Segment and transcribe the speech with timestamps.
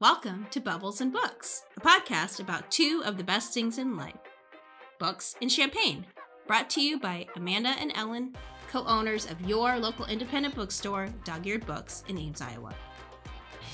[0.00, 4.16] Welcome to Bubbles and Books, a podcast about two of the best things in life
[4.98, 6.06] books and champagne.
[6.46, 8.34] Brought to you by Amanda and Ellen,
[8.72, 12.74] co owners of your local independent bookstore, Dog Eared Books, in Ames, Iowa.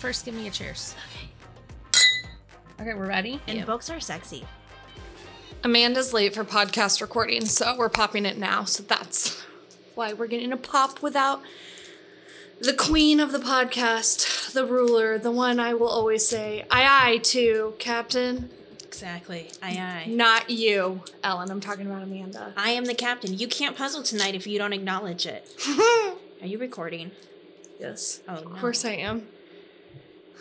[0.01, 0.97] First, give me a cheers.
[2.81, 3.41] Okay, we're ready.
[3.47, 4.45] And books are sexy.
[5.63, 8.65] Amanda's late for podcast recording, so we're popping it now.
[8.65, 9.45] So that's
[9.95, 11.41] why we're getting a pop without
[12.61, 17.19] the queen of the podcast, the ruler, the one I will always say, aye aye
[17.19, 18.51] to, Captain.
[18.85, 19.51] Exactly.
[19.63, 20.05] Aye, aye.
[20.09, 21.51] Not you, Ellen.
[21.51, 22.55] I'm talking about Amanda.
[22.57, 23.37] I am the captain.
[23.37, 25.55] You can't puzzle tonight if you don't acknowledge it.
[26.41, 27.11] Are you recording?
[27.79, 28.21] yes.
[28.27, 29.27] Oh, Of course I am.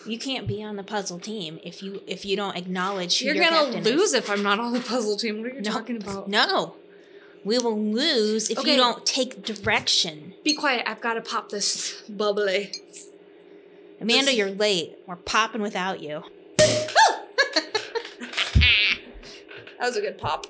[0.06, 3.36] You can't be on the puzzle team if you if you don't acknowledge who You're
[3.36, 4.14] your gonna captain lose is.
[4.14, 5.42] if I'm not on the puzzle team.
[5.42, 5.72] What are you No.
[5.72, 6.28] talking about?
[6.30, 6.76] No.
[7.46, 8.72] We will lose if Okay.
[8.72, 10.34] you don't take direction.
[10.44, 10.84] Be quiet.
[10.88, 12.74] I've got to pop this bubbly.
[14.02, 14.98] Amanda, This- you're late.
[15.08, 16.24] We're popping without you.
[19.78, 20.48] That was a good pop.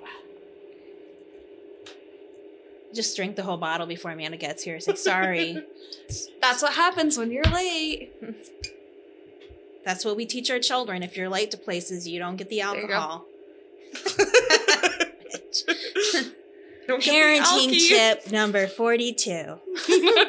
[2.94, 4.80] Just drink the whole bottle before Amanda gets here.
[4.80, 5.62] Say sorry.
[6.42, 8.14] That's what happens when you're late.
[9.84, 11.02] That's what we teach our children.
[11.04, 13.26] If you're late to places, you don't get the alcohol.
[16.88, 19.60] Parenting tip number 42.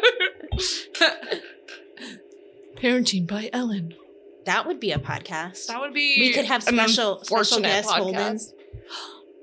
[2.77, 3.95] Parenting by Ellen.
[4.45, 5.67] That would be a podcast.
[5.67, 6.17] That would be.
[6.21, 8.39] We could have special- special guest Holden.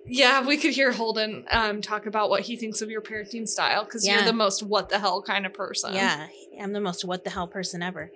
[0.06, 3.86] Yeah, we could hear Holden um, talk about what he thinks of your parenting style
[3.86, 4.16] because Yeah.
[4.16, 5.94] you're the most what the hell kind of person.
[5.94, 6.28] Yeah,
[6.61, 8.11] I'm the most what the hell person ever.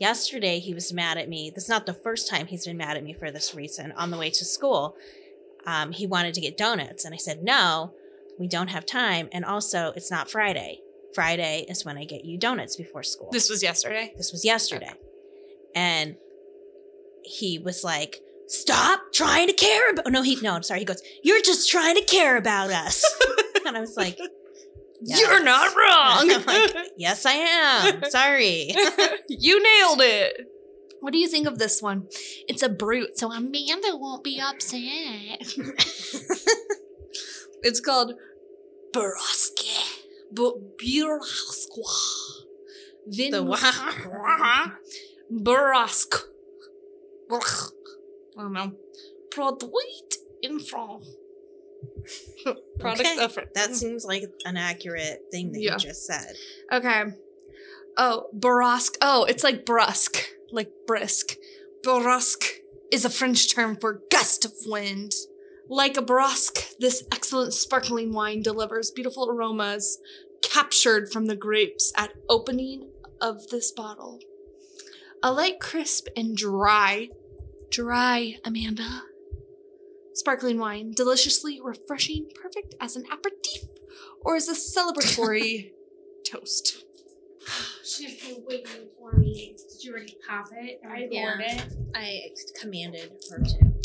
[0.00, 1.50] Yesterday, he was mad at me.
[1.54, 3.92] This is not the first time he's been mad at me for this reason.
[3.98, 4.96] On the way to school,
[5.66, 7.04] um, he wanted to get donuts.
[7.04, 7.92] And I said, no,
[8.38, 9.28] we don't have time.
[9.32, 10.80] And also, it's not Friday.
[11.14, 13.30] Friday is when I get you donuts before school.
[13.32, 14.12] This was yesterday.
[14.16, 14.92] This was yesterday.
[15.74, 16.16] And
[17.24, 20.80] he was like, Stop trying to care about no, he no, I'm sorry.
[20.80, 23.04] He goes, You're just trying to care about us.
[23.66, 24.18] and I was like,
[25.02, 26.30] "Yes." You're not wrong.
[26.30, 28.04] I'm like, Yes, I am.
[28.08, 28.72] Sorry.
[29.28, 30.46] you nailed it.
[31.00, 32.06] What do you think of this one?
[32.48, 34.80] It's a brute, so Amanda won't be upset.
[37.66, 38.14] It's called.
[38.92, 39.86] Burasqua.
[43.08, 43.60] Vin The what?
[45.32, 46.22] Barask.
[47.30, 48.72] I don't know.
[49.30, 51.08] Produit in France.
[52.78, 53.50] Product Okay, France.
[53.54, 55.72] That seems like an accurate thing that Yeah.
[55.72, 56.36] you just said.
[56.72, 57.04] Okay.
[57.96, 58.96] Oh, brusque.
[59.00, 60.18] Oh, it's like brusque,
[60.52, 61.36] like brisk.
[61.82, 62.44] Brusque
[62.92, 65.12] is a French term for gust of wind.
[65.68, 69.98] Like a brusque, this excellent sparkling wine delivers beautiful aromas
[70.42, 72.90] captured from the grapes at opening
[73.20, 74.20] of this bottle.
[75.22, 77.08] A light crisp and dry,
[77.70, 79.02] dry, Amanda.
[80.14, 83.64] Sparkling wine, deliciously refreshing, perfect as an aperitif
[84.20, 85.72] or as a celebratory
[86.24, 86.84] toast.
[87.84, 89.56] She's been waiting for me.
[89.70, 90.80] Did you already pop it?
[90.88, 91.24] I Yeah.
[91.24, 91.64] poured it.
[91.94, 92.20] I
[92.60, 93.75] commanded her to.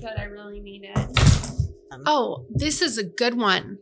[0.00, 1.66] But I really need it.
[2.04, 3.78] Oh, this is a good one.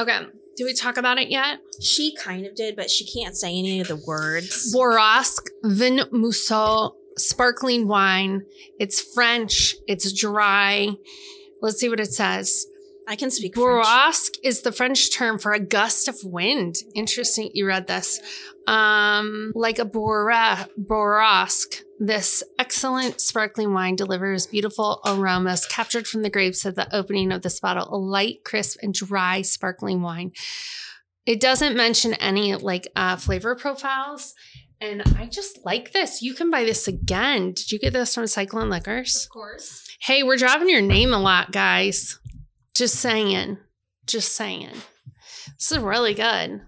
[0.00, 0.18] Okay,
[0.56, 1.58] did we talk about it yet?
[1.80, 4.74] She kind of did, but she can't say any of the words.
[4.74, 8.42] Borasque Vin Mousseux sparkling wine.
[8.78, 9.74] It's French.
[9.86, 10.90] It's dry.
[11.60, 12.66] Let's see what it says.
[13.08, 13.86] I can speak French.
[13.86, 16.76] Borasque is the French term for a gust of wind.
[16.94, 18.20] Interesting you read this.
[18.66, 26.30] Um, like a bora, borasque, this excellent sparkling wine delivers beautiful aromas captured from the
[26.30, 27.88] grapes at the opening of this bottle.
[27.94, 30.32] A light, crisp, and dry sparkling wine.
[31.24, 34.34] It doesn't mention any like uh, flavor profiles.
[34.80, 36.20] And I just like this.
[36.20, 37.52] You can buy this again.
[37.52, 39.24] Did you get this from Cyclone Liquors?
[39.24, 39.88] Of course.
[40.00, 42.18] Hey, we're dropping your name a lot, guys.
[42.74, 43.56] Just saying.
[44.06, 44.72] Just saying.
[45.58, 46.60] This is really good.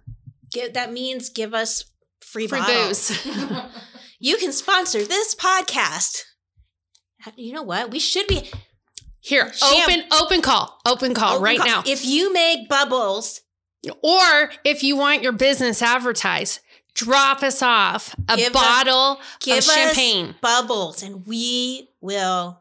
[0.51, 1.85] Give, that means give us
[2.21, 3.23] free, Free bottles.
[3.25, 3.51] booze.
[4.19, 6.23] You can sponsor this podcast.
[7.37, 7.91] You know what?
[7.91, 8.51] We should be
[9.21, 10.79] Here, Sham- open open call.
[10.87, 11.67] Open call Open right call.
[11.67, 11.83] now.
[11.87, 13.43] If you make bubbles,
[14.03, 16.61] or if you want your business advertised,
[16.95, 19.19] drop us off a Give bottle
[19.51, 20.35] of champagne.
[20.41, 22.59] bubbles, and we will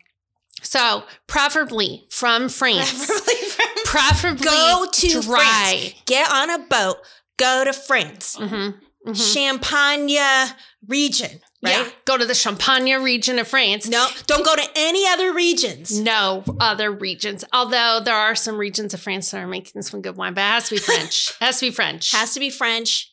[0.63, 3.05] So, preferably from France.
[3.05, 5.77] preferably from- Preferably go to dry.
[5.79, 5.93] France.
[6.05, 6.97] Get on a boat.
[7.37, 8.75] Go to France, Mhm,
[9.07, 9.33] mhm.
[9.33, 10.53] Champagne
[10.85, 11.39] region.
[11.63, 11.71] Right?
[11.71, 13.87] Yeah, go to the Champagne region of France.
[13.89, 15.99] No, don't go to any other regions.
[15.99, 17.43] No other regions.
[17.51, 20.43] Although there are some regions of France that are making some good wine, but it
[20.43, 21.29] has to be French.
[21.29, 22.11] It has to be French.
[22.11, 23.11] Has to be French,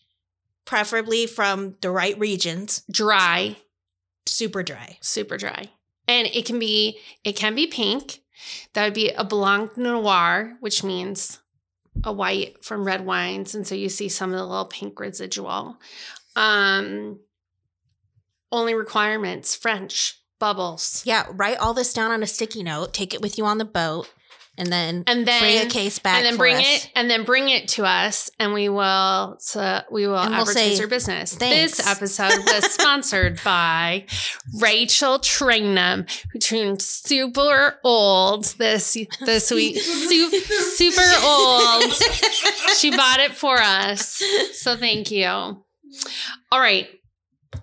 [0.66, 2.82] preferably from the right regions.
[2.90, 3.56] dry.
[4.26, 4.98] super dry.
[5.00, 5.70] super dry.
[6.06, 8.20] And it can be it can be pink.
[8.74, 11.40] That would be a blanc noir, which means
[12.02, 15.78] a white from red wines, and so you see some of the little pink residual.
[16.36, 17.20] Um,
[18.54, 22.92] only requirements: French bubbles, Yeah, write all this down on a sticky note.
[22.94, 24.10] Take it with you on the boat,
[24.58, 26.16] and then and then bring a case back.
[26.16, 26.62] and then bring us.
[26.84, 30.40] it and then bring it to us and we will so we will And we'll
[30.42, 34.06] advertise say, your business "Thanks." this episode was sponsored by
[34.60, 40.30] rachel Trainum, who turned super old this this week su-
[40.76, 41.92] super old
[42.78, 44.22] she bought it for us
[44.52, 46.88] so thank you all right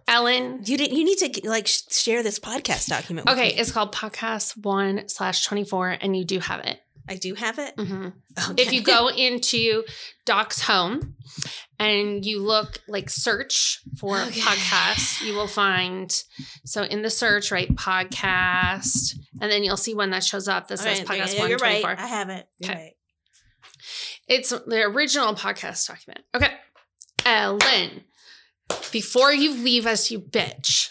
[0.07, 0.91] ellen You did.
[0.91, 3.25] You need to like share this podcast document.
[3.27, 6.79] with okay it's called podcast one slash 24 and you do have it
[7.09, 7.75] I do have it.
[7.75, 8.13] Mhm.
[8.51, 8.61] Okay.
[8.63, 9.83] if you go into
[10.25, 11.15] Doc's home
[11.79, 14.39] and you look like search for Okay.
[14.39, 16.09] podcasts, you will find
[16.63, 20.77] so in the search, right, podcast, and then you'll see one that shows up that
[20.77, 21.83] says right, podcast yeah, you're right.
[21.83, 21.99] 124.
[21.99, 22.47] I have it.
[22.59, 22.79] You're Okay.
[22.81, 22.93] right.
[24.27, 26.23] It's the original podcast document.
[26.35, 26.53] Okay.
[27.25, 28.03] Ellen,
[28.91, 30.89] before you leave us, you bitch.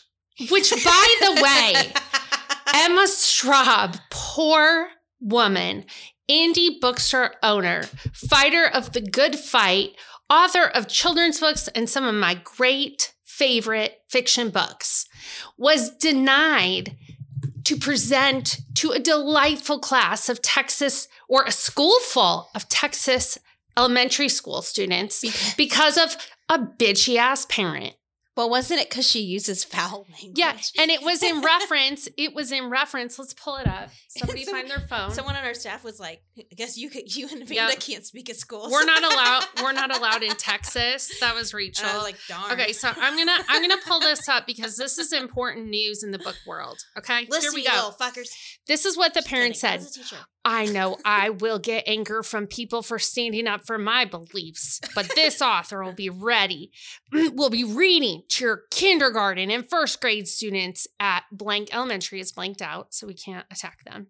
[0.50, 1.92] Which, by the way,
[2.74, 4.88] Emma Straub, poor
[5.20, 5.84] woman,
[6.30, 7.82] indie bookstore owner,
[8.14, 9.90] fighter of the good fight,
[10.30, 15.06] author of children's books and some of my great favorite fiction books,
[15.58, 16.96] was denied
[17.64, 23.38] to present to a delightful class of Texas or a school full of Texas
[23.76, 26.16] elementary school students Because- because of
[26.50, 27.94] a bitchy ass parent.
[28.36, 30.38] Well, wasn't it because she uses foul language?
[30.38, 32.08] Yeah, and it was in reference.
[32.16, 33.18] It was in reference.
[33.18, 33.90] Let's pull it up.
[34.08, 35.10] Somebody Some- find their phone.
[35.10, 37.80] Someone on our staff was like, "I guess you could, you and Vanda Yep.
[37.80, 39.44] can't speak at school." we're not allowed.
[39.62, 41.12] We're not allowed in Texas.
[41.20, 41.86] That was Rachel.
[41.92, 42.52] Was like, darn.
[42.52, 46.10] okay, so I'm gonna I'm gonna pull this up because this is important news in
[46.12, 46.78] the book world.
[46.96, 47.90] Okay, listen, here we go.
[48.00, 48.28] fuckers.
[48.66, 49.82] This is what the parent said.
[50.44, 50.78] Was a teacher.
[50.78, 55.10] I know I will get anger from people for standing up for my beliefs, but
[55.14, 56.72] this author will be ready.
[57.12, 62.62] will be reading to your kindergarten and first grade students at blank elementary is blanked
[62.62, 64.06] out, so we can't attack them.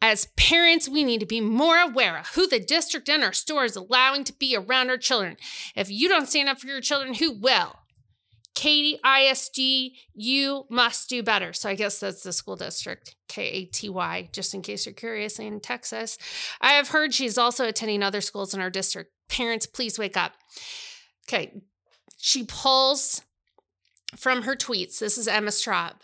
[0.00, 3.64] As parents, we need to be more aware of who the district and our store
[3.64, 5.36] is allowing to be around our children.
[5.76, 7.76] If you don't stand up for your children, who will?
[8.58, 11.52] Katy ISD, you must do better.
[11.52, 14.96] So I guess that's the school district, K A T Y, just in case you're
[14.96, 16.18] curious, in Texas.
[16.60, 19.12] I have heard she's also attending other schools in our district.
[19.28, 20.32] Parents, please wake up.
[21.28, 21.62] Okay.
[22.16, 23.22] She pulls
[24.16, 24.98] from her tweets.
[24.98, 26.00] This is Emma Straub.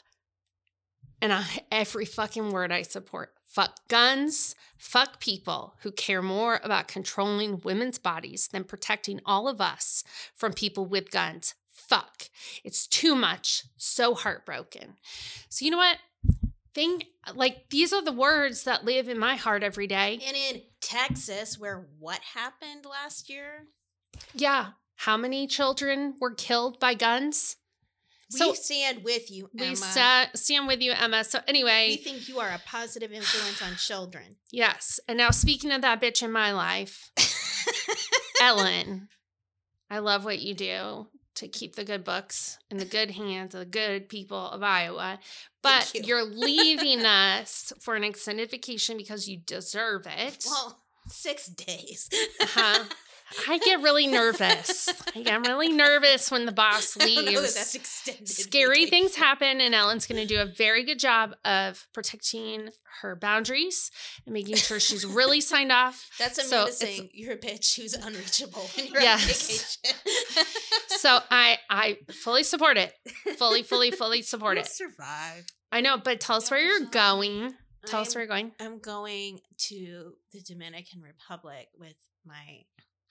[1.21, 1.43] And on
[1.73, 3.33] every fucking word I support.
[3.45, 4.55] Fuck guns.
[4.79, 10.05] Fuck people who care more about controlling women's bodies than protecting all of us
[10.37, 11.55] from people with guns.
[11.75, 12.25] Fuck.
[12.65, 13.65] It's too much.
[13.77, 14.95] So heartbroken.
[15.51, 15.99] So, you know what?
[16.73, 17.03] Thing
[17.35, 20.19] like these are the words that live in my heart every day.
[20.27, 23.67] And in Texas, where what happened last year?
[24.35, 24.69] Yeah.
[24.97, 27.57] How many children were killed by guns?
[28.31, 29.77] So- we stand with you, We Emma.
[29.77, 31.23] sta- stand with you, Emma.
[31.25, 34.37] So, anyway, we think you are a positive influence on children.
[34.51, 34.99] yes.
[35.07, 37.11] And now, speaking of that bitch in my life,
[38.41, 39.09] Ellen,
[39.91, 43.61] I love what you do to keep the good books in the good hands of
[43.61, 45.19] the good people of Iowa.
[45.63, 46.03] But you.
[46.05, 50.45] you're leaving us for an extended vacation because you deserve it.
[50.47, 52.09] well, six days.
[52.41, 52.85] Uh-huh.
[53.49, 54.89] I get really nervous.
[55.17, 57.55] I get really nervous when the boss I don't know that leaves.
[57.55, 58.29] that's extended.
[58.29, 62.69] Scary things happen, and Ellen's going to do a very good job of protecting
[63.01, 63.91] her boundaries
[64.25, 66.09] and making sure she's really signed off.
[66.19, 69.23] That's So Amanda it's- saying you're a bitch who's unreachable when you're Yes.
[69.23, 70.47] on vacation.
[71.05, 72.95] So I I fully support it.
[73.37, 74.71] Fully, fully, fully support You'll it.
[74.71, 75.45] survive.
[75.71, 77.53] I know, but tell us where you're going.
[77.87, 78.53] Tell us I'm- where you're going.
[78.61, 82.63] I'm going to the Dominican Republic with my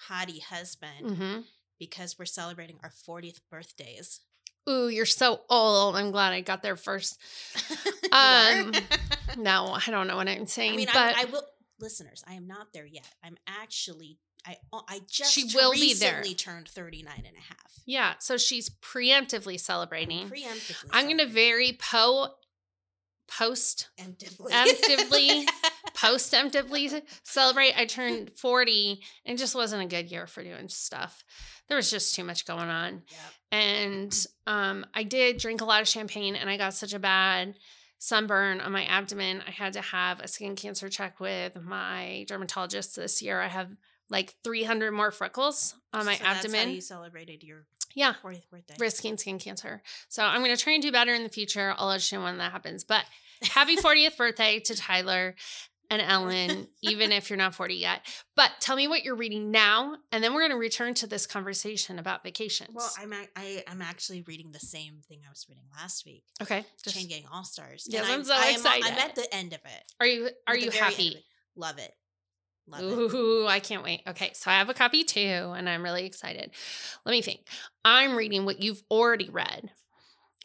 [0.09, 1.39] hottie husband hmm
[1.79, 4.21] because we're celebrating our 40th birthdays.
[4.69, 5.97] Ooh, you're so old.
[5.97, 7.19] I'm glad I got there first.
[8.13, 8.71] Um,
[9.37, 11.43] No, I don't know what I'm saying, I mean, but I'm, I will,
[11.79, 12.23] listeners.
[12.27, 13.09] I am not there yet.
[13.23, 14.57] I'm actually, I,
[14.87, 16.11] I just She will be there.
[16.19, 17.73] recently turned 39 and a half.
[17.87, 18.13] yeah.
[18.19, 20.29] So she's preemptively celebrating.
[20.29, 20.89] Preemptively.
[20.91, 22.29] I'm going to very po
[23.27, 23.89] post.
[23.99, 25.45] Emptively.
[25.95, 27.77] post emptively celebrate.
[27.77, 31.23] I turned 40 and it just wasn't a good year for doing stuff.
[31.67, 33.03] There was just too much going on.
[33.09, 33.19] Yep.
[33.51, 37.55] And um, I did drink a lot of champagne and I got such a bad
[37.99, 39.41] sunburn on my abdomen.
[39.47, 43.39] I had to have a skin cancer check with my dermatologist this year.
[43.39, 43.69] I have
[44.09, 46.75] like 300 more freckles on my So that's how abdomen.
[46.75, 48.75] you celebrated your yeah, 40th birthday.
[48.79, 49.81] risking skin cancer.
[50.09, 51.73] So I'm going to try and do better in the future.
[51.77, 52.83] I'll let you know when that happens.
[52.83, 53.05] But
[53.43, 55.35] happy 40th birthday to Tyler
[55.89, 58.01] and Ellen, even if you're not 40 yet.
[58.35, 61.25] But tell me what you're reading now, and then we're going to return to this
[61.25, 62.69] conversation about vacations.
[62.73, 66.23] Well, I'm ac- I, I'm actually reading the same thing I was reading last week.
[66.41, 66.65] okay.
[66.83, 67.85] just- Chain Gang All Stars.
[67.89, 68.85] Yes, I'm so I am, excited.
[68.85, 69.83] I'm at the end of it.
[69.99, 71.07] are you are you very end of happy?
[71.09, 71.23] it.
[71.55, 71.91] Love it.
[72.67, 73.13] Love it.
[73.15, 74.01] Ooh, I can't wait.
[74.07, 75.19] Okay, so I have a copy too,
[75.55, 76.51] and I'm really excited.
[77.05, 77.41] Let me think.
[77.83, 79.69] I'm reading what you've already read,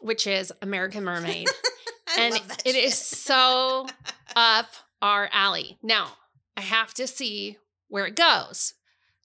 [0.01, 1.47] which is American Mermaid.
[2.17, 2.33] And
[2.65, 3.85] it is so
[4.35, 4.65] up
[5.01, 5.77] our alley.
[5.81, 6.13] Now,
[6.57, 8.73] I have to see where it goes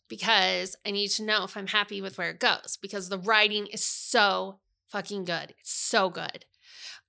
[0.09, 3.67] because I need to know if I'm happy with where it goes because the writing
[3.67, 5.55] is so fucking good.
[5.59, 6.45] It's so good.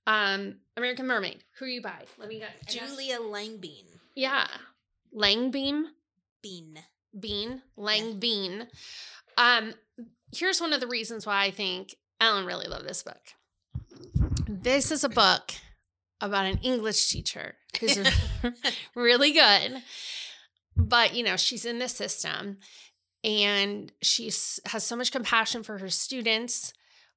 [0.06, 1.44] Um, American Mermaid.
[1.58, 2.04] Who are you by?
[2.18, 3.84] Let me got- Julia Langbein.
[4.14, 4.46] Yeah.
[5.14, 5.84] Langbeam.
[6.42, 6.78] Bean.
[7.18, 8.68] Bean, Lang Bean.
[9.38, 9.74] Um,
[10.34, 13.20] here's one of the reasons why I think Ellen really loved this book.
[14.46, 15.52] This is a book
[16.20, 17.98] about an English teacher who's
[18.94, 19.82] really good,
[20.76, 22.58] but you know she's in the system,
[23.24, 26.72] and she has so much compassion for her students,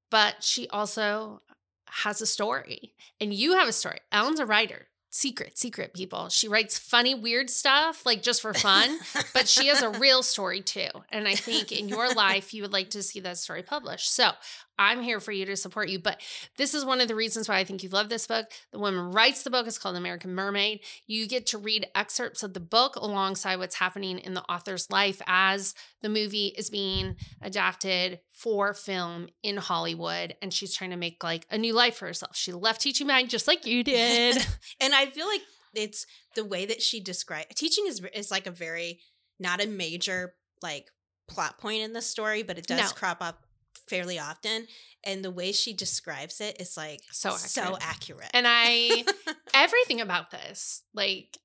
[0.09, 1.41] but she also
[1.87, 3.99] has a story, and you have a story.
[4.11, 4.87] Ellen's a writer.
[5.11, 6.29] Secret, secret people.
[6.29, 8.99] She writes funny, weird stuff, like just for fun
[9.33, 10.89] but she has a real story too.
[11.09, 14.13] And I think in your life, you would like to see that story published.
[14.13, 14.31] So
[14.79, 15.99] I'm here for you to support you.
[15.99, 16.21] But
[16.57, 18.47] this is one of the reasons why I think you love this book.
[18.71, 20.79] The woman writes the book, it's called American Mermaid.
[21.05, 25.21] You get to read excerpts of the book alongside what's happening in the author's life
[25.27, 30.35] as the movie is being adapted for film in Hollywood.
[30.41, 32.35] And she's trying to make like a new life for herself.
[32.35, 34.37] She left teaching behind just like you did.
[34.79, 35.41] and I feel like
[35.75, 36.05] it's
[36.35, 39.01] the way that she described teaching is is like a very
[39.39, 40.33] not a major
[40.63, 40.87] like
[41.27, 42.95] plot point in the story, but it does No.
[42.95, 43.43] crop up
[43.89, 44.67] fairly often.
[45.03, 47.83] And the way she describes it is like So so accurate.
[47.83, 48.29] accurate.
[48.33, 49.05] And I
[49.53, 51.37] everything about this, like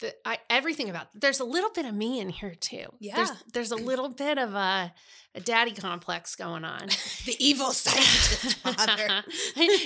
[0.00, 2.84] the I everything about there's a little bit of me in here too.
[3.00, 3.34] There's Yeah.
[3.54, 4.92] there's a little bit of a
[5.34, 6.88] a daddy complex going on.
[7.24, 9.24] the evil scientist father.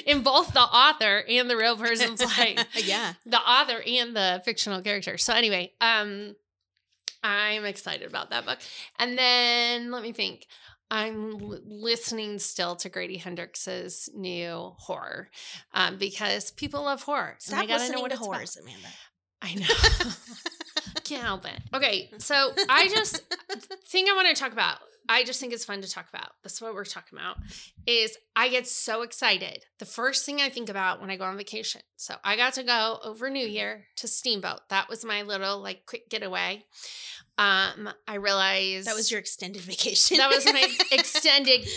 [0.06, 2.66] in both the author and the real person's life.
[2.84, 3.12] yeah.
[3.26, 5.18] The author and the fictional character.
[5.18, 6.34] So anyway, um
[7.22, 8.58] I'm excited about that book.
[8.98, 10.46] And then let me think.
[10.90, 15.28] I'm l- listening still to Grady Hendrix's new horror
[15.72, 17.36] um, because people love horror.
[17.48, 18.32] and I Stop listening know what to it's about.
[18.62, 18.88] Amanda.
[19.42, 20.10] I know.
[21.02, 21.60] Can't help it.
[21.74, 23.16] Okay, so I just
[23.88, 24.78] thing I want to talk about.
[25.06, 26.30] I just think it's fun to talk about.
[26.42, 27.36] That's what we're talking about.
[27.86, 29.64] Is I get so excited.
[29.78, 31.82] The first thing I think about when I go on vacation.
[31.96, 34.60] So I got to go over New Year to Steamboat.
[34.70, 36.64] That was my little like quick getaway.
[37.36, 40.16] Um, I realized That was your extended vacation.
[40.16, 41.68] that was my extended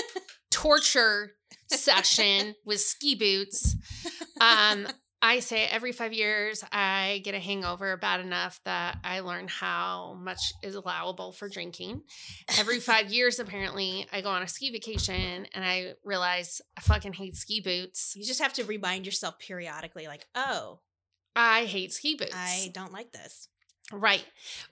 [0.50, 1.32] torture
[1.68, 3.76] session with ski boots.
[4.40, 4.88] Um,
[5.24, 10.18] I say every five years I get a hangover bad enough that I learn how
[10.20, 12.02] much is allowable for drinking.
[12.58, 17.12] Every five years, apparently, I go on a ski vacation and I realize I fucking
[17.12, 18.14] hate ski boots.
[18.16, 20.80] You just have to remind yourself periodically, like, oh,
[21.36, 22.34] I hate ski boots.
[22.34, 23.48] I don't like this.
[23.92, 24.24] Right.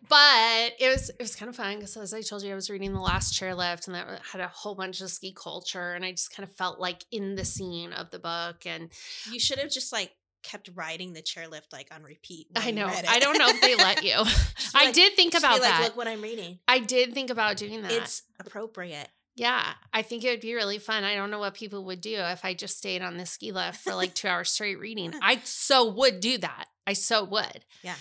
[0.08, 2.70] But it was it was kind of fun because as I told you, I was
[2.70, 6.12] reading The Last Chairlift and that had a whole bunch of ski culture and I
[6.12, 8.90] just kind of felt like in the scene of the book and
[9.30, 12.48] You should have just like kept riding the chairlift like on repeat.
[12.56, 12.86] I know.
[12.86, 14.14] I don't know if they let you.
[14.74, 15.82] I like- did think about like, that.
[15.84, 16.58] Look what I'm reading.
[16.68, 17.92] I did think about doing that.
[17.92, 19.08] It's appropriate.
[19.36, 21.04] yeah, I think it would be really fun.
[21.04, 23.78] I don't know what people would do if I just stayed on the ski lift
[23.80, 25.14] for like two hours straight reading.
[25.22, 26.66] I so would do that.
[26.86, 27.64] I so would.
[27.82, 27.94] Yeah.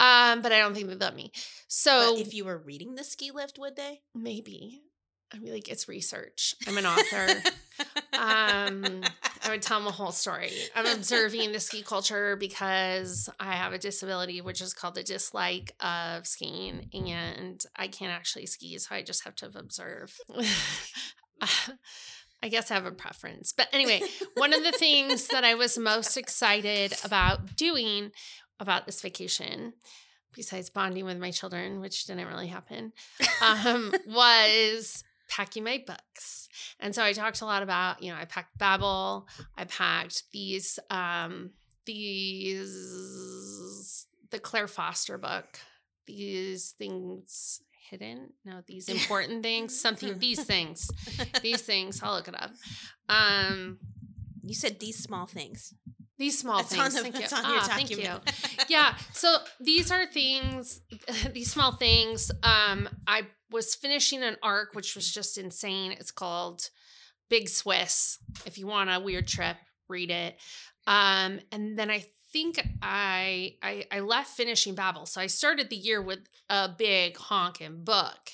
[0.00, 1.32] Um, but I don't think they'd let me.
[1.66, 4.00] So But if you were reading the ski lift, would they?
[4.14, 4.82] maybe
[5.32, 6.54] I'd be like, it's research.
[6.66, 7.26] I'm an author.
[8.18, 9.02] um,
[9.48, 10.52] I would tell them a whole story.
[10.74, 15.74] I'm observing the ski culture because I have a disability, which is called the dislike
[15.80, 20.16] of skiing, and I can't actually ski, so I just have to observe.
[22.42, 23.52] I guess I have a preference.
[23.52, 24.02] But anyway,
[24.34, 28.10] one of the things that I was most excited about doing
[28.60, 29.72] about this vacation,
[30.34, 32.92] besides bonding with my children, which didn't really happen,
[33.40, 36.48] um, was packing my books.
[36.80, 40.78] And so I talked a lot about, you know, I packed Babel, I packed these,
[40.90, 41.50] um,
[42.68, 45.58] these, the Claire Foster book,
[46.06, 50.90] these things hidden, no, these important things, something, these things,
[51.42, 52.50] these things, I'll look it up.
[53.08, 53.78] Um,
[54.44, 55.74] You said these small things.
[56.18, 56.96] These small It's things.
[56.96, 57.36] on the, thank you.
[57.36, 58.64] on your Ah, thank you.
[58.68, 60.80] yeah so these are things
[61.32, 66.70] these small things um i was finishing an arc which was just insane it's called
[67.30, 69.56] big swiss if you want a weird trip
[69.88, 70.36] read it
[70.86, 75.76] um and then i think i i, I left finishing babel so i started the
[75.76, 76.20] year with
[76.50, 78.30] a big honking book.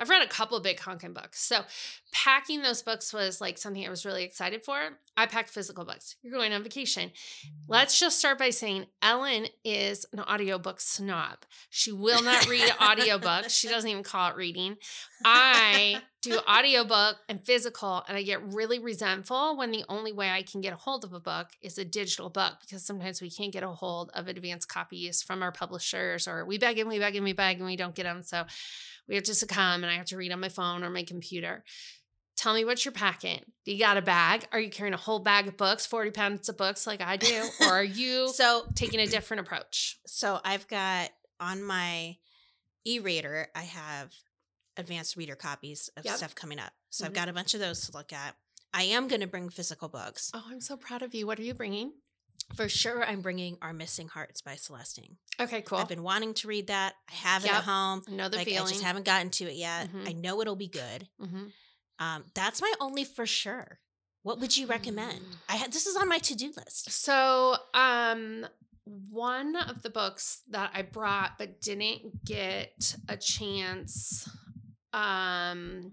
[0.00, 1.42] I've read a couple of big honkin' books.
[1.42, 1.62] So
[2.12, 4.78] packing those books was like something I was really excited for.
[5.16, 6.16] I packed physical books.
[6.22, 7.10] You're going on vacation.
[7.68, 11.38] Let's just start by saying Ellen is an audiobook snob.
[11.68, 13.50] She will not read audiobooks.
[13.50, 14.76] She doesn't even call it reading.
[15.24, 20.42] I do audiobook and physical and I get really resentful when the only way I
[20.42, 23.52] can get a hold of a book is a digital book because sometimes we can't
[23.52, 27.16] get a hold of advanced copies from our publishers or we beg and we beg
[27.16, 28.22] and we beg and we don't get them.
[28.22, 28.44] So
[29.12, 31.62] we have to succumb and I have to read on my phone or my computer.
[32.34, 33.40] Tell me what you're packing.
[33.66, 34.46] Do you got a bag?
[34.52, 37.42] Are you carrying a whole bag of books, 40 pounds of books like I do?
[37.60, 39.98] Or are you so taking a different approach?
[40.06, 42.16] so I've got on my
[42.86, 44.14] e-reader, I have
[44.78, 46.16] advanced reader copies of Yep.
[46.16, 46.72] stuff coming up.
[46.88, 47.08] So Mhm.
[47.08, 48.34] I've got a bunch of those to look at.
[48.72, 50.30] I am going to bring physical books.
[50.32, 51.26] Oh, I'm so proud of you.
[51.26, 51.92] What are you bringing?
[52.56, 55.16] For sure, I'm bringing Our Missing Hearts by Celeste Ng.
[55.40, 55.78] Okay, cool.
[55.78, 56.94] I've been wanting to read that.
[57.08, 57.56] I have it Yep.
[57.56, 58.02] at home.
[58.08, 59.88] I know the like, I just haven't gotten to it yet.
[59.90, 60.08] Mhm.
[60.08, 61.08] I know it'll be good.
[61.18, 61.46] hmm
[61.98, 63.78] Um, that's my only for sure.
[64.22, 65.20] What would you recommend?
[65.20, 65.36] Mm.
[65.48, 66.90] I had this is on my to do list.
[66.90, 68.46] So, um,
[68.84, 74.28] one of the books that I brought but didn't get a chance
[74.92, 75.92] um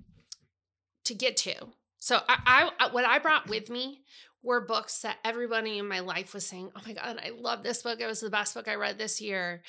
[1.05, 1.53] to get to.
[1.99, 4.01] So I, I what I brought with me
[4.43, 7.81] were books that everybody in my life was saying, "Oh my god, I love this
[7.81, 8.00] book.
[8.00, 9.62] It was the best book I read this year."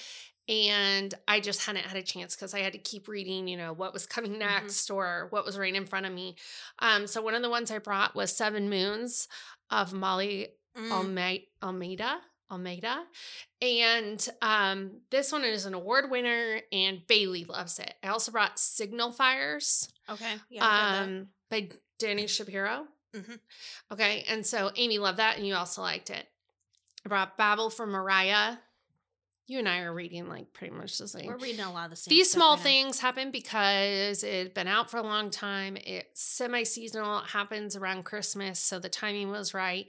[0.49, 3.73] And I just hadn't had a chance because I had to keep reading, you know,
[3.73, 6.35] what was coming next or what was right in front of me.
[6.81, 9.29] Um, so one of the ones I brought was Seven Moons
[9.71, 10.91] of Maali Mm.
[10.93, 12.21] Alme- Almeida.
[12.49, 13.03] Almeida.
[13.61, 17.93] And um, this one is an award winner, and Bailey loves it.
[18.05, 20.35] I also brought Signal Fires okay.
[20.49, 20.65] Yeah.
[20.65, 21.03] I've read that.
[21.21, 21.69] um, by
[22.01, 22.87] Dani Shapiro.
[23.15, 23.41] Mhm.
[23.93, 24.25] Okay.
[24.29, 26.29] And so Amy loved that, and you also liked it.
[27.05, 28.59] I brought Babel from Mariah.
[29.51, 31.27] You and I are reading like pretty much the same.
[31.27, 32.11] We're reading a lot of the same.
[32.11, 32.63] These small right now.
[32.63, 35.77] things happen because it's been out for a long time.
[35.77, 37.19] It's semi seasonal.
[37.19, 39.89] It happens around Christmas, so the timing was right.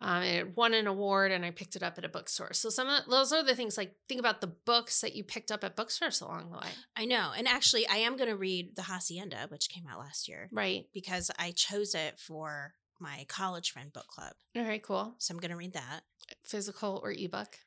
[0.00, 2.54] Um, it won an award, and I picked it up at a bookstore.
[2.54, 3.76] So some of those are the things.
[3.76, 7.04] Like think about the books that you picked up at bookstores along the way, I
[7.04, 7.32] know.
[7.36, 10.86] And actually, I am going to read The Hacienda, which came out last year, right?
[10.94, 14.32] because I chose it for my college friend book club.
[14.56, 15.16] All right, cool.
[15.18, 16.00] So I'm going to read that.
[16.44, 17.58] Physical or ebook?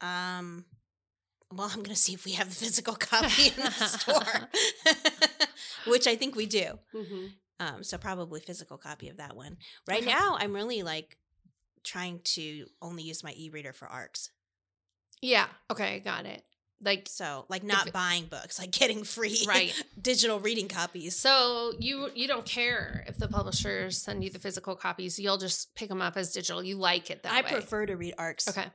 [0.00, 0.64] Um,
[1.54, 4.48] well, I'm going to see if we have the physical copy in the store,
[5.86, 6.78] which I think we do.
[6.94, 7.26] Mm-hmm.
[7.58, 9.56] Um, so probably physical copy of that one.
[9.88, 10.10] Right Okay.
[10.10, 11.16] now, I'm really like
[11.84, 14.30] trying to only use my e-reader for ARCs.
[15.22, 15.46] Yeah.
[15.70, 16.42] Okay, got it.
[16.82, 19.72] Like So like not it- buying books, like getting free right.
[20.00, 21.16] digital reading copies.
[21.16, 25.18] So you you don't care if the publishers send you the physical copies.
[25.18, 26.62] You'll just pick them up as digital.
[26.62, 27.46] You like it that I way.
[27.48, 28.48] I prefer to read ARCs.
[28.48, 28.66] Okay.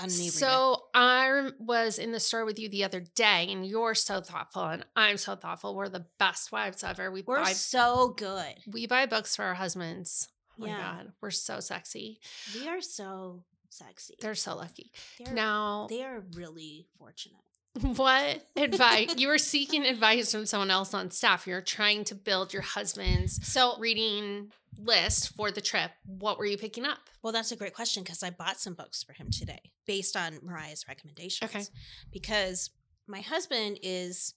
[0.00, 0.30] On an e-reader.
[0.32, 4.64] So I was in the store with you the other day, and you're so thoughtful,
[4.64, 5.74] and I'm so thoughtful.
[5.76, 7.10] We're the best wives ever.
[7.10, 8.54] We we're buy so good.
[8.66, 10.28] we buy books for our husbands.
[10.58, 10.78] Oh my Yeah.
[10.78, 12.20] god, we're so sexy.
[12.54, 13.44] We are so
[13.76, 14.14] sexy.
[14.20, 14.92] They're so lucky.
[15.18, 17.40] They're, Now, they are really fortunate.
[17.96, 19.14] what advice?
[19.16, 21.46] you were seeking advice from someone else on staff.
[21.46, 25.90] You're trying to build your husband's So, reading list for the trip.
[26.06, 26.98] What were you picking up?
[27.22, 30.38] well, that's a great question because I bought some books for him today based on
[30.42, 31.50] Mariah's recommendations.
[31.50, 31.64] Okay.
[32.12, 32.70] Because
[33.08, 34.34] my husband is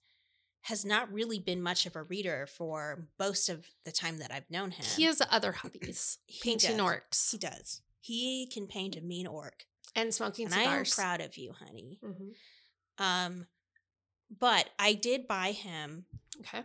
[0.63, 4.49] has not really been much of a reader for most of the time that I've
[4.51, 4.85] known him.
[4.97, 7.81] He has other hobbies: painting orcs He does.
[7.99, 11.99] He can paint a mean orc, and smoking and I am proud of you, honey.
[12.03, 12.33] Mhm.
[12.97, 13.47] Um,
[14.39, 16.05] but I did buy him
[16.41, 16.63] Okay.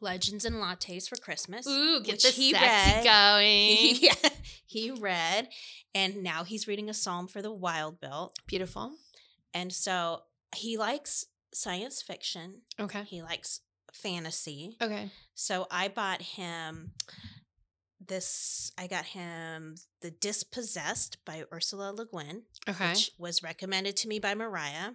[0.00, 1.66] Legends and Lattes for Christmas.
[1.66, 3.04] Ooh, get the he sexy read.
[3.04, 3.96] going.
[4.00, 4.30] yeah,
[4.66, 5.48] he read,
[5.94, 8.92] and now he's reading a psalm for the wild built, Beautiful.
[9.54, 10.22] and so
[10.54, 12.60] he likes science fiction.
[12.78, 13.04] Okay.
[13.04, 13.60] He likes
[13.92, 14.76] fantasy.
[14.82, 15.10] Okay.
[15.34, 16.92] So I bought him
[18.08, 18.72] this.
[18.78, 22.90] I got him the Dispossessed by Ursula Le Guin, Okay.
[22.90, 24.92] which was recommended to me by Mariah,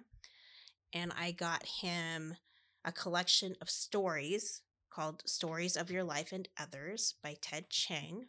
[0.93, 2.35] and I got him
[2.83, 8.27] a collection of stories called "Stories of Your Life and Others" by Ted Chiang.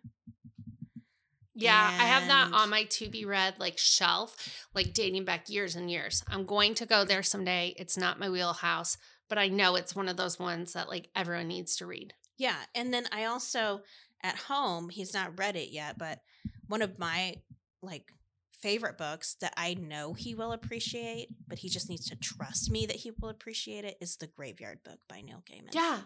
[1.55, 4.37] Yeah, I have that on my to be read like shelf,
[4.75, 6.25] like dating back years and years.
[6.29, 7.75] I'm going to go there someday.
[7.77, 8.97] It's not my wheelhouse,
[9.29, 12.15] but I know it's one of those ones that like everyone needs to read.
[12.39, 13.83] Yeah, and then I also
[14.23, 16.21] at home, he's not read it yet, but
[16.67, 17.37] one of my
[17.83, 18.13] like
[18.61, 22.87] favorite books that I know he will appreciate, but he just needs to trust me
[22.87, 25.75] that he will appreciate it is The Graveyard Book by Neil Gaiman.
[25.75, 26.01] Yeah.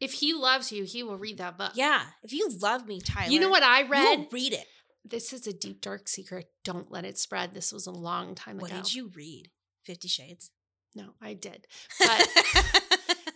[0.00, 1.72] If he loves you, he will read that book.
[1.74, 2.02] Yeah.
[2.22, 3.30] If you love me, Tyler.
[3.30, 4.26] You know what I read?
[4.32, 4.66] read it.
[5.04, 6.46] This is a deep, dark secret.
[6.64, 7.52] Don't let it spread.
[7.54, 8.76] This was a long time What ago.
[8.78, 9.50] What did you read?
[9.84, 10.50] Fifty Shades.
[10.94, 11.66] No, I did.
[11.98, 12.28] But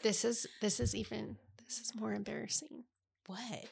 [0.03, 2.85] this is this is even this is more embarrassing.
[3.27, 3.65] what?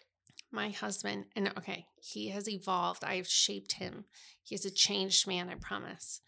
[0.54, 3.02] My husband, and okay, he has evolved.
[3.02, 4.04] I've shaped him.
[4.42, 6.20] He is a changed man, I promise.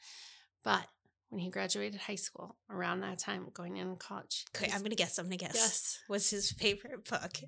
[0.64, 0.84] But
[1.28, 5.18] when he graduated high school, around that time, going in college, Okay, I'm gonna guess.
[5.18, 5.54] I'm gonna guess.
[5.54, 7.38] yes, Was his favorite book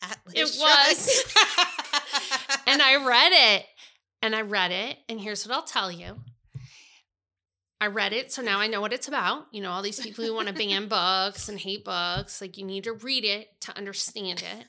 [0.00, 0.34] Atlas?
[0.34, 2.62] It Shrugged?
[2.66, 3.66] and I read it,
[4.22, 6.22] and I read it, and here's what I'll tell you.
[7.80, 9.46] I read it, so now I know what it's about.
[9.50, 12.64] You know, all these people who want to ban books and hate books, like you
[12.64, 14.66] need to read it to understand it.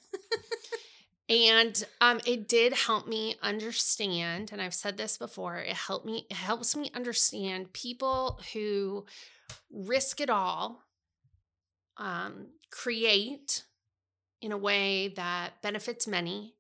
[1.34, 5.58] And um, it did help me understand, and I've said this before.
[5.58, 6.26] It helped me.
[6.30, 9.06] It helps me understand people who
[9.72, 10.84] risk it all,
[11.98, 13.64] um, create
[14.42, 16.56] in a way that benefits many,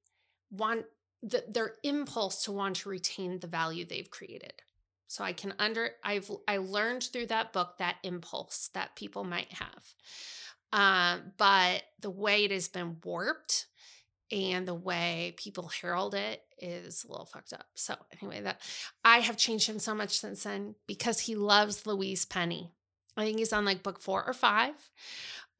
[0.51, 0.85] want
[1.21, 4.53] the, their impulse to want to retain the value they've created.
[5.07, 9.53] So I can under I've I learned through that book that impulse that people might
[9.53, 9.93] have.
[10.71, 13.67] Um, but the way it has been warped
[14.31, 17.65] and the way people herald it is a little fucked up.
[17.75, 18.61] So anyway, that
[19.03, 22.71] I have changed him so much since then because he loves Louise Penny.
[23.15, 24.73] I think he's on like book four or five.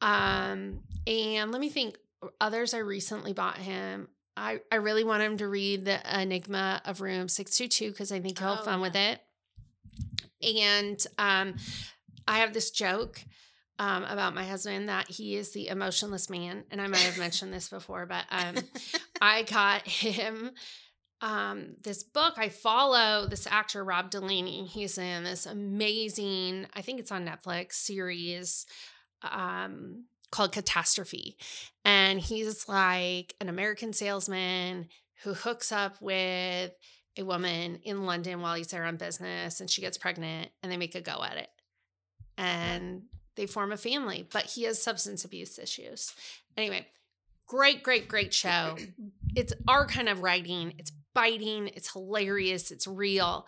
[0.01, 1.97] Um, and let me think
[2.41, 4.07] others I recently bought him.
[4.35, 8.39] I, I really want him to read the Enigma of Room 622 because I think
[8.39, 9.19] he'll have Oh, fun with it.
[10.41, 11.55] And um,
[12.27, 13.23] I have this joke
[13.79, 16.63] um, about my husband that he is the emotionless man.
[16.71, 18.55] And I might have mentioned this before, but um,
[19.21, 20.51] I got him
[21.21, 22.33] um, this book.
[22.37, 24.65] I follow this actor, Rob Delaney.
[24.65, 28.65] He's in this amazing, I think it's on Netflix series
[29.23, 31.37] um, called Catastrophe.
[31.85, 34.89] And he's like an American salesman
[35.23, 36.71] who hooks up with
[37.17, 40.77] a woman in London while he's there on business and she gets pregnant and they
[40.77, 41.49] make a go at it.
[42.37, 43.03] And
[43.35, 46.13] they form a family, but he has substance abuse issues.
[46.55, 46.87] Anyway,
[47.47, 48.77] great, great, great show.
[49.35, 50.75] It's our kind of writing.
[50.77, 53.47] It's biting, it's hilarious, it's real.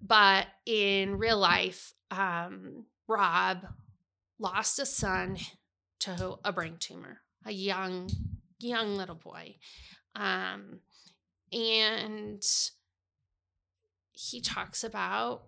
[0.00, 3.66] But in real life, um, Rob
[4.38, 5.36] lost a son
[6.00, 8.08] to a brain tumor, a young,
[8.58, 9.56] young little boy.
[10.14, 10.80] Um,
[11.52, 12.42] and
[14.12, 15.42] he talks about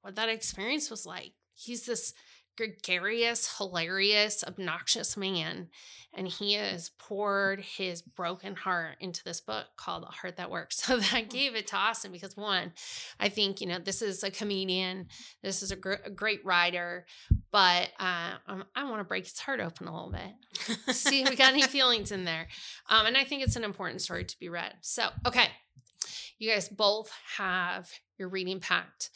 [0.00, 1.32] what that experience was like.
[1.54, 2.14] He's this
[2.56, 5.68] gregarious, hilarious, obnoxious man.
[6.16, 10.80] And he has poured his broken heart into this book called The Heart That Works.
[10.84, 12.72] So I gave it to Austin because, one,
[13.18, 15.08] I think, you know, this is a comedian,
[15.42, 17.06] this is a, gr- a great writer,
[17.50, 20.94] but uh, um, I want to break his heart open a little bit.
[20.94, 22.46] See if we got any feelings in there.
[22.88, 24.74] Um, and I think it's an important story to be read.
[24.82, 25.48] So, okay.
[26.38, 27.88] You guys both have
[28.18, 29.10] your reading packed.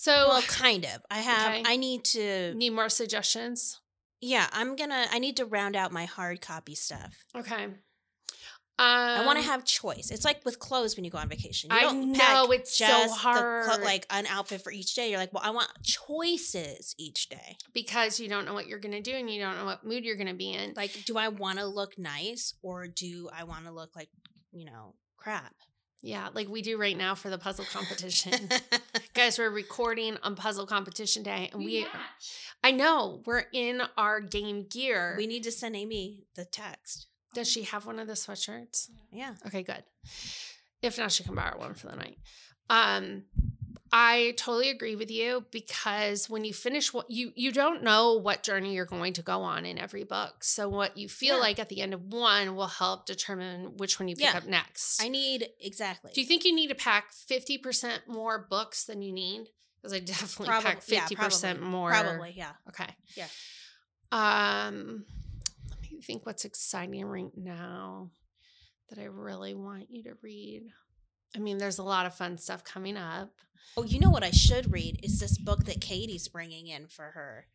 [0.00, 1.04] So, well, kind of.
[1.10, 1.54] I have.
[1.54, 1.62] Okay.
[1.66, 2.54] I need to.
[2.54, 3.80] need more suggestions?
[4.20, 5.06] Yeah, I'm gonna.
[5.10, 7.24] I need to round out my hard copy stuff.
[7.36, 7.64] Okay.
[7.64, 10.12] Um, I want to have choice.
[10.12, 11.70] It's like with clothes when you go on vacation.
[11.72, 13.64] You I don't know, it's so just the hard.
[13.64, 15.10] clo- like an outfit for each day.
[15.10, 17.56] You're like, well, I want choices each day.
[17.74, 20.04] because you don't know what you're going to do and you don't know what mood
[20.04, 20.74] you're going to be in.
[20.76, 24.10] Like, do I want to look nice or do I want to look like,
[24.52, 25.54] you know, crap?
[26.02, 28.48] Yeah, like we do right now for the puzzle competition.
[29.14, 32.52] Guys, we're recording on puzzle competition day and we, match.
[32.62, 35.14] I know, we're in our game gear.
[35.16, 37.06] we need to send Amy the text.
[37.34, 38.90] Does she have one of the sweatshirts?
[39.10, 39.34] Yeah.
[39.46, 39.82] Okay, good.
[40.82, 42.18] If not, she can borrow one for the night.
[42.70, 43.24] Um,
[43.90, 48.42] I totally agree with you because when you finish what you you don't know what
[48.42, 50.44] journey you're going to go on in every book.
[50.44, 51.40] So what you feel Yeah.
[51.42, 54.36] like at the end of one will help determine which one you pick Yeah.
[54.38, 55.02] up next.
[55.02, 56.10] I need exactly.
[56.14, 59.48] Do you think you need to pack 50% more books than you need?
[59.80, 61.68] Because I definitely Probably- pack 50% probably.
[61.68, 61.90] more.
[61.90, 62.52] Probably, yeah.
[62.68, 62.94] Okay.
[63.16, 63.28] Yeah.
[64.12, 65.04] Um,
[65.70, 68.10] let me think what's exciting right now
[68.90, 70.62] that I really want you to read.
[71.36, 73.30] I mean, there's a lot of fun stuff coming up.
[73.76, 77.10] Oh, you know what I should read is this book that Katie's bringing in for
[77.14, 77.46] her,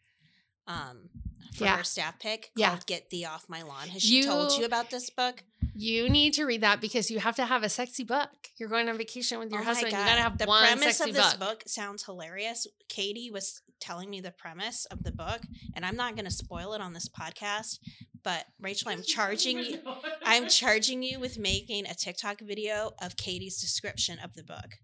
[0.68, 1.10] um,
[1.56, 1.78] for Yeah.
[1.78, 2.80] her staff pick called Yeah.
[2.86, 5.44] "Get Thee Off My Lawn." Has she told You- you about this book?
[5.76, 8.30] You need to read that because you have to have a sexy book.
[8.58, 9.92] You're going on vacation with your Oh husband.
[9.92, 11.60] You got to have the one premise sexy of this book.
[11.60, 11.64] book.
[11.68, 12.68] sounds hilarious.
[12.90, 15.42] Katie was telling me the premise of the book,
[15.74, 17.80] and I'm not going to spoil it on this podcast.
[18.24, 19.80] But Rachel, I'm charging you.
[20.24, 24.80] I'm charging you with making a TikTok video of Katie's description of the book.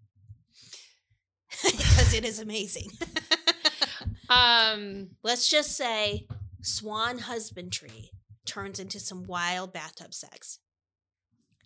[1.64, 2.90] because it is amazing.
[4.30, 6.28] Um, Let's just say
[6.62, 8.12] swan husbandry
[8.46, 10.60] turns into some wild bathtub sex.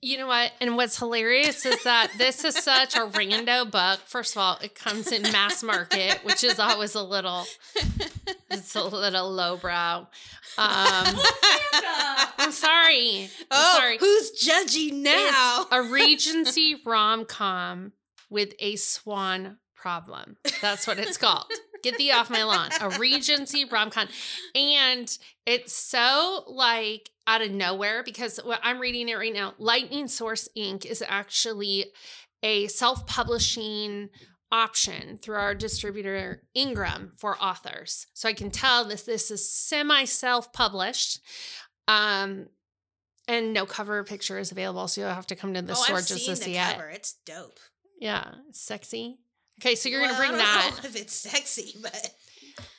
[0.03, 0.51] You know what?
[0.59, 4.01] And what's hilarious is that this is such a rando book.
[4.05, 7.45] First of all, it comes in mass market, which is always a little,
[8.51, 9.99] it's a little lowbrow.
[9.99, 10.07] Um,
[12.37, 13.23] I'm sorry.
[13.23, 13.97] I'm oh, sorry.
[13.97, 15.61] who's judging now?
[15.61, 17.93] It's a Regency rom com
[18.29, 20.37] with a swan problem.
[20.61, 21.51] That's what it's called.
[21.83, 22.69] Get thee off my lawn.
[22.81, 24.07] A Regency rom com.
[24.55, 25.15] And
[25.45, 29.53] it's so like out of nowhere because what I'm reading it right now.
[29.57, 30.85] Lightning Source Inc.
[30.85, 31.91] is actually
[32.41, 34.09] a self publishing
[34.51, 38.07] option through our distributor Ingram for authors.
[38.13, 41.19] So I can tell this this is semi self published.
[41.87, 42.47] Um
[43.27, 45.97] and no cover picture is available, so you'll have to come to the oh, store
[45.97, 46.89] I've just to the see cover.
[46.89, 46.97] it.
[46.97, 47.59] It's dope.
[47.99, 49.19] Yeah, sexy.
[49.61, 50.83] Okay, so you're Well, gonna bring I don't that.
[50.83, 52.13] know if it's sexy, but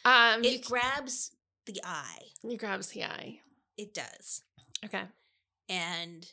[0.04, 1.30] Um, you, it grabs
[1.66, 2.22] the eye.
[2.42, 3.40] you grabs the eye.
[3.76, 4.42] It does,
[4.84, 5.04] Okay.
[5.68, 6.26] and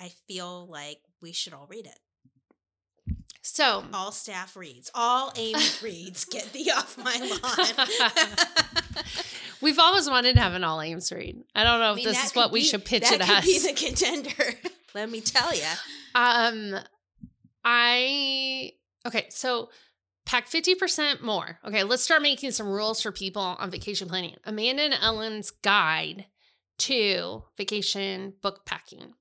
[0.00, 1.98] I feel like we should all read it.
[3.42, 4.90] So All staff reads.
[4.94, 6.24] All Ames reads.
[6.24, 9.04] Get thee off my lawn.
[9.60, 11.44] we've always wanted to have an all Ames read.
[11.54, 13.44] I don't know I if mean, this is what could we should pitch it as.
[13.44, 14.54] Be the contender.
[14.94, 15.62] Let me tell you.
[16.14, 16.74] Um,
[17.64, 18.72] I
[19.06, 19.26] okay.
[19.30, 19.70] So
[20.26, 21.58] pack fifty percent more.
[21.66, 24.36] Okay, let's start making some rules for people on vacation planning.
[24.44, 26.26] Amanda and Ellen's guide
[26.78, 29.14] to vacation book packing.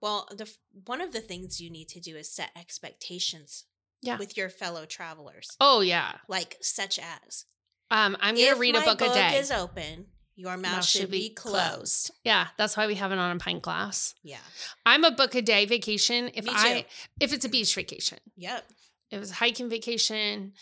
[0.00, 0.50] Well, the
[0.86, 3.64] one of the things you need to do is set expectations
[4.02, 4.18] Yeah.
[4.18, 6.18] with your fellow travelers, Oh yeah.
[6.28, 7.46] like such as
[7.90, 9.38] Um, I'm gonna read a my book, a day.
[9.38, 10.06] is open,
[10.36, 12.10] your mouth, should, be closed.
[12.22, 14.14] Yeah, that's why we have it on a pint glass.
[14.22, 14.38] Yeah.
[14.84, 16.30] I'm a book a day vacation.
[16.34, 16.84] If I
[17.20, 18.66] if it's a beach vacation, Yep.
[19.14, 20.52] If was hiking vacation.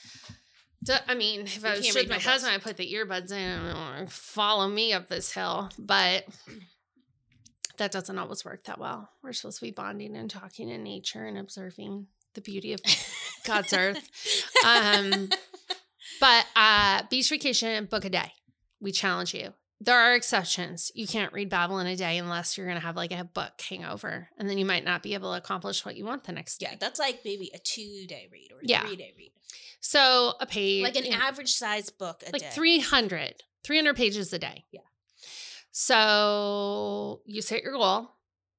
[1.06, 4.68] I mean, if I was with my husband, I put the earbuds in and follow
[4.68, 5.70] me up this hill.
[5.78, 6.24] But
[7.78, 9.08] that doesn't always work that well.
[9.22, 12.80] We're supposed to be bonding and talking in nature and observing the beauty of
[13.44, 14.08] God's earth.
[14.64, 15.28] Um,
[16.20, 18.32] but uh, beach vacation, book a day.
[18.80, 19.52] We challenge you.
[19.84, 20.92] There are exceptions.
[20.94, 23.60] You can't read Babel in a day unless you're going to have like a book
[23.68, 26.58] hangover, and then you might not be able to accomplish what you want the next
[26.58, 26.68] day.
[26.70, 28.86] yeah, that's like maybe a two day read or a Yeah.
[28.86, 29.32] three day read.
[29.80, 32.50] So a page, Like an you know, average size book a like day.
[32.52, 34.64] 300, 300 pages a day.
[34.70, 34.80] Yeah.
[35.72, 38.12] So you set your goal.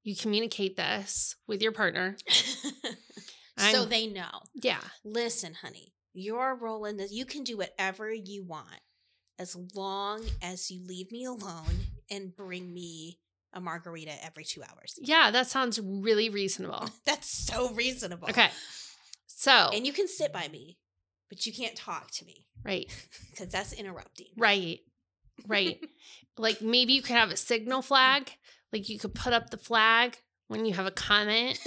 [0.04, 2.18] You communicate this with your partner.
[3.58, 4.42] so they know.
[4.54, 4.82] Yeah.
[5.06, 7.14] Listen, honey, you're rolling this.
[7.14, 8.82] You can do whatever you want
[9.40, 13.20] as long as you leave me alone and bring me
[13.54, 14.98] a margarita every two hours.
[15.02, 16.90] Yeah, that sounds really reasonable.
[17.06, 18.30] That's so reasonable.
[18.30, 18.50] Okay.
[19.28, 20.78] So, And you can sit by me,
[21.30, 22.88] but you can't talk to me right.
[23.32, 24.28] because that's interrupting.
[24.38, 24.80] Right.
[25.48, 25.82] Right.
[26.38, 28.32] like maybe you could have a signal flag.
[28.72, 30.18] Like you could put up the flag
[30.48, 31.60] when you have a comment.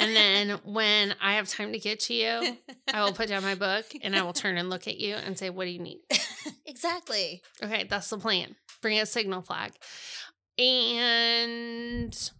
[0.00, 2.56] And then when I have time to get to you,
[2.92, 5.38] I will put down my book and I will turn and look at you and
[5.38, 6.00] say, What do you need?
[6.70, 7.42] Exactly.
[7.62, 8.56] Okay, that's the plan.
[8.80, 9.72] Bring a signal flag.
[10.58, 12.30] And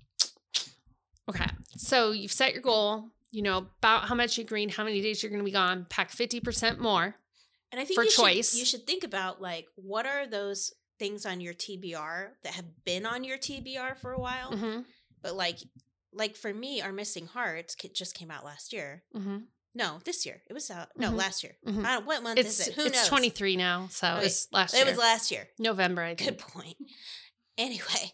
[1.28, 3.10] okay, so you've set your goal.
[3.32, 5.86] You know about how much you read, how many days you're going to be gone.
[5.88, 7.14] Pack 50% more.
[7.72, 8.50] And I think For you choice.
[8.50, 12.84] Should, you should think about like what are those things on your TBR that have
[12.84, 14.80] been on your TBR for a while, hmm
[15.22, 15.58] but like
[16.12, 19.02] like for me, our missing hearts just came out last year.
[19.12, 19.38] hmm
[19.74, 20.88] No, this year it was out.
[20.96, 21.16] No, Mhm.
[21.16, 21.56] last year.
[21.66, 21.84] Mhm.
[21.84, 22.74] I don't, what month It's is it?
[22.74, 23.08] Who it's knows?
[23.08, 25.48] 23 now, so Okay, it's last It was last year.
[25.58, 26.30] November, I think.
[26.30, 26.76] Good point.
[27.58, 28.12] Anyway,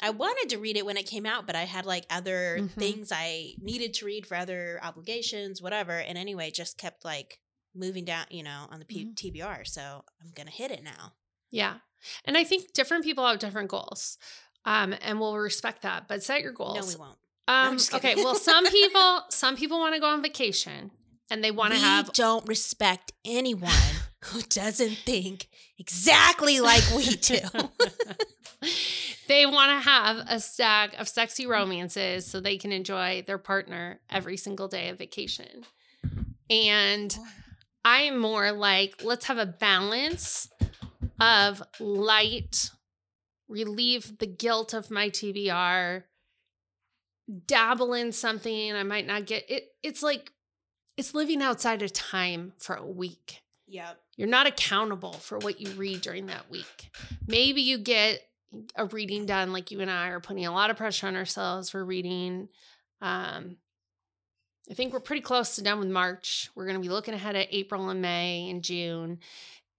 [0.00, 2.70] I wanted to read it when it came out, but I had like other Mhm.
[2.72, 5.92] things I needed to read for other obligations, whatever.
[5.92, 7.38] And anyway, just kept like
[7.74, 9.14] moving down, you know, on the P- Mhm.
[9.16, 9.64] TBR.
[9.64, 11.14] So I'm gonna hit it now.
[11.50, 11.78] Yeah.
[12.24, 14.18] And I think different people have different goals.
[14.64, 16.78] Um, and we'll respect that, but set your goals.
[16.78, 17.18] No, we won't.
[17.48, 18.14] Um, okay.
[18.14, 20.92] Well, some people, some people want to go on vacation
[21.30, 23.72] and they want to have don't respect anyone
[24.26, 27.38] who doesn't think exactly like we do.
[29.28, 34.00] they want to have a stack of sexy romances so they can enjoy their partner
[34.10, 35.64] every single day of vacation.
[36.50, 37.16] And
[37.84, 40.50] I'm more like, let's have a balance
[41.20, 42.70] of light,
[43.48, 46.02] relieve the guilt of my TBR,
[47.46, 49.44] dabble in something I might not get.
[49.48, 50.32] It it's like
[50.96, 53.42] it's living outside of time for a week.
[53.66, 54.00] Yep.
[54.16, 56.90] You're not accountable for what you read during that week.
[57.26, 58.22] Maybe you get
[58.76, 61.68] a reading done like you and I are putting a lot of pressure on ourselves
[61.68, 62.48] for reading
[63.02, 63.56] um
[64.70, 66.50] I think we're pretty close to done with March.
[66.54, 69.18] We're going to be looking ahead at April and May and June.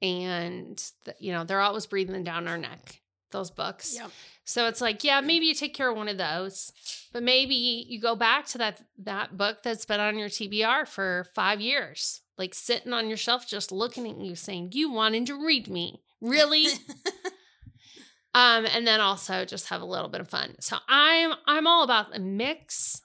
[0.01, 3.95] And, th- you know, they're always breathing down our neck, those books.
[3.95, 4.11] Yep.
[4.45, 6.71] So it's like, yeah, maybe you take care of one of those,
[7.11, 11.25] but maybe you go back to that that book that's been on your TBR for
[11.33, 15.45] five years, like sitting on your shelf, just looking at you, saying, "You wanted to
[15.45, 16.65] read me, really?"
[18.33, 20.55] um, and then also just have a little bit of fun.
[20.59, 23.01] So I'm I'm all about the mix,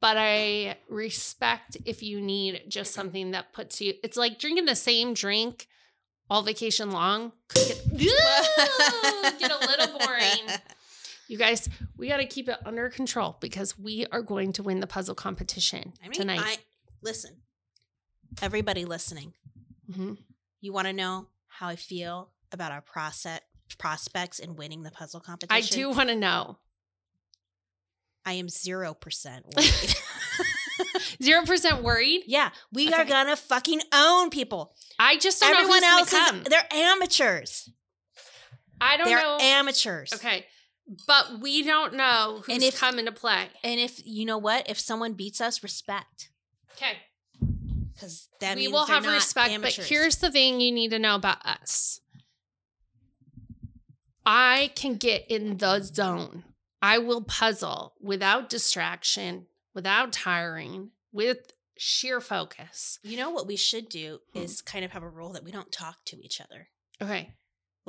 [0.00, 3.94] but I respect if you need just something that puts you.
[4.02, 5.68] It's like drinking the same drink
[6.28, 7.32] all vacation long.
[7.48, 8.48] Could Get,
[9.38, 10.58] get a little boring.
[11.30, 14.80] You guys, we got to keep it under control because we are going to win
[14.80, 16.40] the puzzle competition I mean, tonight.
[16.42, 16.56] I
[17.02, 17.36] listen.
[18.42, 19.34] Everybody listening,
[19.88, 20.18] Mhm.
[20.60, 23.40] you want to know how I feel about our process
[23.78, 25.56] prospects in winning the puzzle competition?
[25.56, 26.58] I do want to know.
[28.26, 29.94] I am zero percent worried.
[31.22, 32.24] Zero percent worried.
[32.26, 34.74] yeah, we are gonna fucking own people.
[34.98, 36.40] I just don't Everyone know else who's gonna come.
[36.42, 37.70] is they're amateurs.
[38.80, 39.38] I don't They're know.
[39.40, 40.12] amateurs.
[40.14, 40.44] okay,
[41.06, 43.48] but we don't know who's And if- coming to play.
[43.62, 46.30] And if you know what, if someone beats us, respect
[46.76, 46.98] Okay,
[47.92, 49.50] because that we will have respect.
[49.50, 49.76] Amateurs.
[49.76, 52.00] But here's the thing: you need to know about us.
[54.24, 56.44] I can get in the zone.
[56.82, 62.98] I will puzzle without distraction, without tiring, with sheer focus.
[63.02, 64.38] you know what we should do Hmm.
[64.40, 66.68] is kind of have a rule that we don't talk to each other.
[67.00, 67.34] Okay.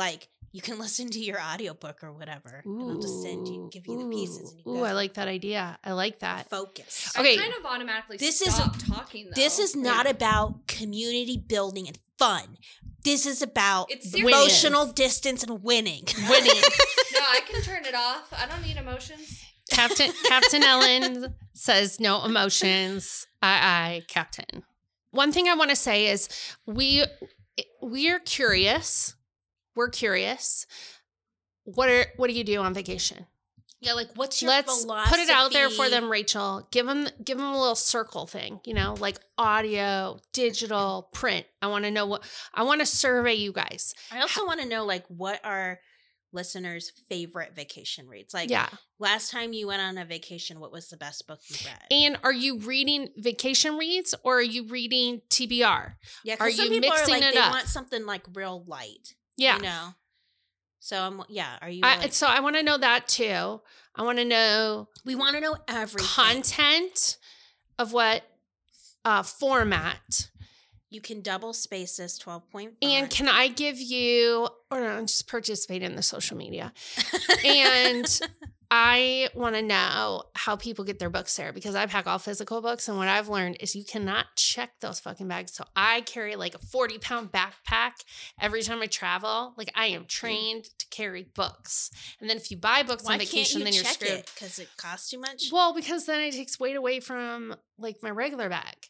[0.01, 3.85] Like you can listen to your audiobook or whatever, and I'll just send you, give
[3.87, 5.77] you the pieces, and you Ooh, go I like that idea.
[5.83, 6.49] I like that.
[6.49, 7.13] focus.
[7.17, 7.35] Okay.
[7.35, 8.57] I kind of automatically This is-
[8.89, 9.25] talking.
[9.27, 9.41] Though.
[9.41, 10.11] This is not Yeah.
[10.17, 12.57] about community building and fun.
[13.03, 16.03] This is about It's emotional distance and winning.
[16.29, 16.61] Winning.
[17.13, 18.31] no, I can turn it off.
[18.33, 19.43] I don't need emotions.
[19.71, 23.25] Captain Captain Ellen says no emotions.
[23.41, 24.63] Aye, aye, Captain.
[25.11, 26.27] One thing I want to say is
[26.65, 27.03] we
[27.81, 29.15] we are curious.
[29.75, 30.65] We're curious.
[31.63, 33.25] What are what do you do on vacation?
[33.81, 35.09] yeah, like what's your Let's philosophy?
[35.09, 36.67] put it out there for them, Rachel.
[36.71, 41.47] Give them give them a little circle thing, you know, like audio, digital, print.
[41.63, 43.95] I want to know what I want to survey you guys.
[44.11, 45.79] I also want to know like what are
[46.31, 48.35] listeners' favorite vacation reads?
[48.35, 48.67] Like yeah.
[48.99, 51.81] last time you went on a vacation, what was the best book you read?
[51.89, 55.93] And are you reading vacation reads or are you reading TBR?
[56.23, 57.51] yeah, are some you people mixing are like it they up?
[57.51, 59.15] want something like real light.
[59.37, 59.55] Yeah.
[59.57, 59.87] you know.
[60.79, 61.57] So I'm yeah.
[61.61, 61.81] Are you?
[61.83, 63.61] I, like- so I want to know that too.
[63.95, 66.07] I want to know we want to know everything.
[66.07, 67.17] content
[67.77, 68.23] of what
[69.05, 70.29] uh, format.
[70.89, 72.73] You can double space this twelve point.
[72.81, 76.73] And can I give you, or no, just participate in the social media?
[77.45, 78.19] And
[78.73, 82.61] I want to know how people get their books there because I pack all physical
[82.61, 82.87] books.
[82.87, 85.53] And what I've learned is you cannot check those fucking bags.
[85.53, 87.91] So I carry like a 40 pound backpack
[88.39, 89.53] every time I travel.
[89.57, 91.91] Like I am trained to carry books.
[92.21, 94.11] And then if you buy books why on vacation, can't then you you're screwed.
[94.11, 95.49] it because it costs too much?
[95.51, 98.87] Well, because then it takes weight away from like my regular bag.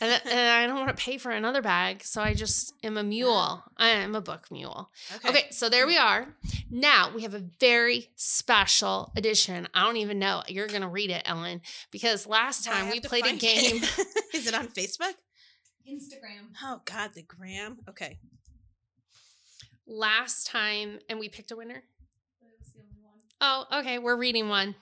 [0.00, 2.02] And, and I don't want to pay for another bag.
[2.04, 3.62] So I just am a mule.
[3.76, 4.90] I am a book mule.
[5.24, 6.28] Okay, so there we are.
[6.70, 9.68] Now we have a very special edition.
[9.74, 10.42] I don't even know.
[10.48, 13.82] You're going to read it, Ellen, because last time we played a game.
[13.82, 14.06] it.
[14.34, 15.14] Is it on Facebook?
[15.88, 16.48] Instagram.
[16.62, 17.78] Oh God, the gram.
[17.88, 18.18] Okay.
[19.86, 21.82] last time, and we picked a winner.
[22.40, 23.18] That was the only one.
[23.40, 23.98] Oh, okay.
[23.98, 24.74] We're reading one.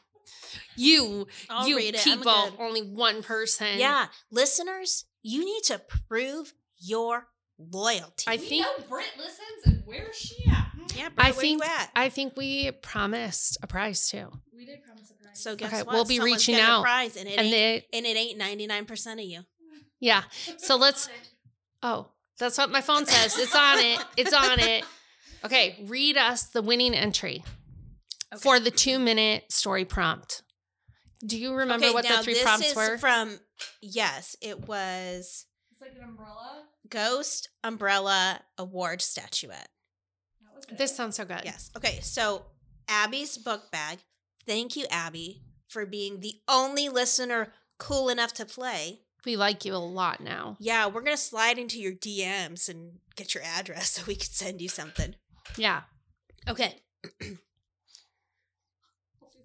[0.76, 2.06] You, I'll you read it.
[2.06, 2.54] I'm people, good.
[2.60, 3.78] only one person.
[3.78, 8.24] Yeah, listeners, you need to prove your loyalty.
[8.26, 10.54] I We think know Britt listens, and where's she at?
[10.74, 10.82] Hmm.
[10.96, 11.90] yeah, I Brett, where you think at?
[11.94, 14.30] I think we promised a prize too.
[14.56, 15.40] We did promise a prize.
[15.42, 15.94] so guess Okay, what?
[15.94, 16.82] we'll be Someone's reaching getting a out.
[16.82, 19.40] prize, and it And ain't, they, and it ain't ninety nine percent of you.
[20.00, 20.22] yeah.
[20.58, 21.08] So let's.
[21.82, 23.38] Oh, that's what my phone says.
[23.38, 24.04] It's on it.
[24.16, 24.84] It's on it.
[25.42, 27.42] Okay, read us the winning entry
[28.32, 28.40] Okay.
[28.40, 30.42] for the two minute story prompt.
[31.26, 32.96] Do you remember okay, what now the three this prompts is were?
[32.98, 33.38] from.
[33.82, 36.62] Yes, it was It's like an umbrella.
[36.88, 39.68] Ghost Umbrella Award statuette.
[40.42, 40.78] That was it.
[40.78, 41.42] this sounds so good.
[41.44, 41.70] Yes.
[41.76, 42.46] Okay, so
[42.88, 43.98] Abby's book bag.
[44.46, 49.00] Thank you, Abby, for being the only listener cool enough to play.
[49.26, 50.56] We like you a lot now.
[50.58, 54.62] Yeah, we're gonna slide into your DMs and get your address so we can send
[54.62, 55.14] you something.
[55.56, 55.83] Yeah.
[56.48, 56.76] Okay.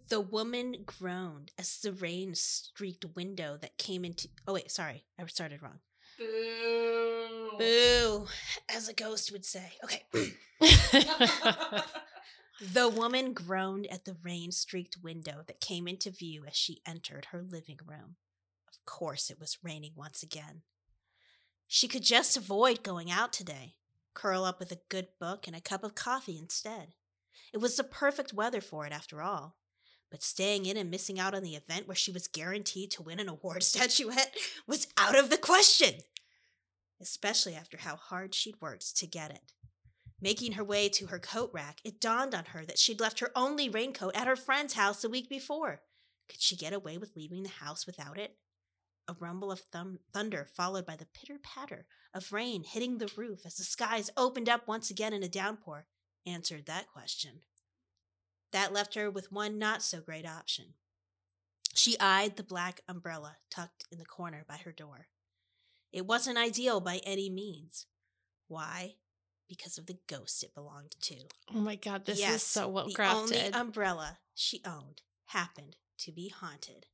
[0.10, 4.30] the woman groaned as the rain streaked window that came into.
[4.48, 5.80] Oh wait, sorry, I started wrong.
[6.18, 7.58] Boo.
[7.58, 8.28] Boo,
[8.74, 9.74] as a ghost would say.
[9.84, 10.04] Okay.
[12.74, 17.26] The woman groaned at the rain streaked window that came into view as she entered
[17.32, 18.16] her living room.
[18.70, 20.62] Of Of course, it was raining once again.
[21.68, 23.78] She could just avoid going out today,
[24.14, 26.94] curl up with a good book and a cup of coffee instead.
[27.52, 29.56] It was the perfect weather for it, after all.
[30.12, 33.20] But staying in and missing out on the event where she was guaranteed to win
[33.20, 34.36] an award statuette
[34.68, 35.96] was out of the question,
[37.02, 39.54] especially after how hard she'd worked to get it.
[40.22, 43.32] Making her way to her coat rack, it dawned on her that she'd left her
[43.36, 45.82] only raincoat at her friend's house the week before.
[46.30, 48.38] Could she get away with leaving the house without it?
[49.08, 53.46] A rumble of thum- thunder, followed by the pitter patter of rain hitting the roof
[53.46, 55.86] as the skies opened up once again in a downpour,
[56.26, 57.42] answered that question.
[58.56, 60.76] That left her with one not so great option.
[61.74, 65.08] She eyed the black umbrella tucked in the corner by her door.
[65.92, 67.86] It wasn't ideal by any means.
[68.48, 68.96] Why?
[69.50, 71.16] Because of the ghost it belonged to.
[71.54, 73.28] Oh my god, this is so well crafted.
[73.28, 76.86] The only umbrella she owned happened to be haunted.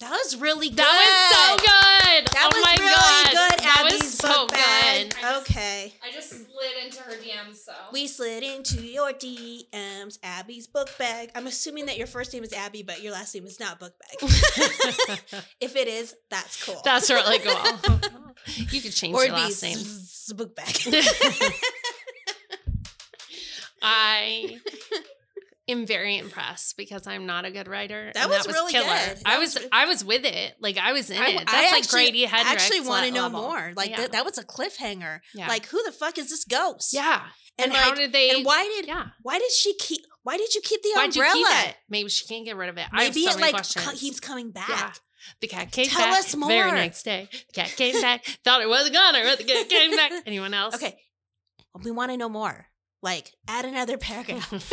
[0.00, 0.78] That was really good.
[0.78, 2.26] that was so good.
[2.32, 3.60] That oh was my really god, good.
[3.64, 5.14] That Abby's was so book bag.
[5.14, 5.24] good.
[5.42, 5.94] Okay.
[6.02, 7.72] I just slid into her DMs, so.
[7.92, 11.30] We slid into your DMs, Abby's book bag.
[11.34, 13.92] I'm assuming that your first name is Abby, but your last name is not book
[14.00, 14.30] bag.
[15.60, 16.80] if it is, that's cool.
[16.82, 17.54] That's really cool.
[18.70, 19.76] you could change or your it'd be last name.
[19.78, 20.76] s- book bag.
[23.82, 24.58] I
[25.70, 28.10] am very impressed because I'm not a good writer.
[28.14, 28.86] That and was really killer.
[28.86, 29.18] good.
[29.24, 30.54] I was, was I was with it.
[30.60, 31.38] Like I was in I, it.
[31.38, 32.50] That's I like actually, Grady Hendrix.
[32.50, 33.42] I actually want to know level.
[33.42, 33.72] more.
[33.76, 33.96] Like yeah.
[33.98, 35.20] that, that was a cliffhanger.
[35.34, 35.48] yeah.
[35.48, 36.92] Like who the fuck is this ghost?
[36.92, 37.22] yeah.
[37.58, 38.30] And, And, how did they?
[38.30, 39.08] and why did yeah.
[39.22, 40.02] why did she keep?
[40.22, 41.64] Why did you keep the Why'd umbrella?
[41.64, 41.74] keep?
[41.88, 42.86] Maybe she can't get rid of it.
[42.92, 44.68] I have Maybe so it many like co- keeps coming back.
[44.68, 44.92] Yeah.
[45.40, 46.18] The cat came Tell back.
[46.18, 48.24] us Very next day, the cat came back.
[48.44, 50.12] Thought it wasn't gonna, but the cat came back.
[50.26, 50.74] Anyone else?
[50.76, 50.96] Okay,
[51.84, 52.66] we want to know more.
[53.02, 54.52] Like, add another paragraph.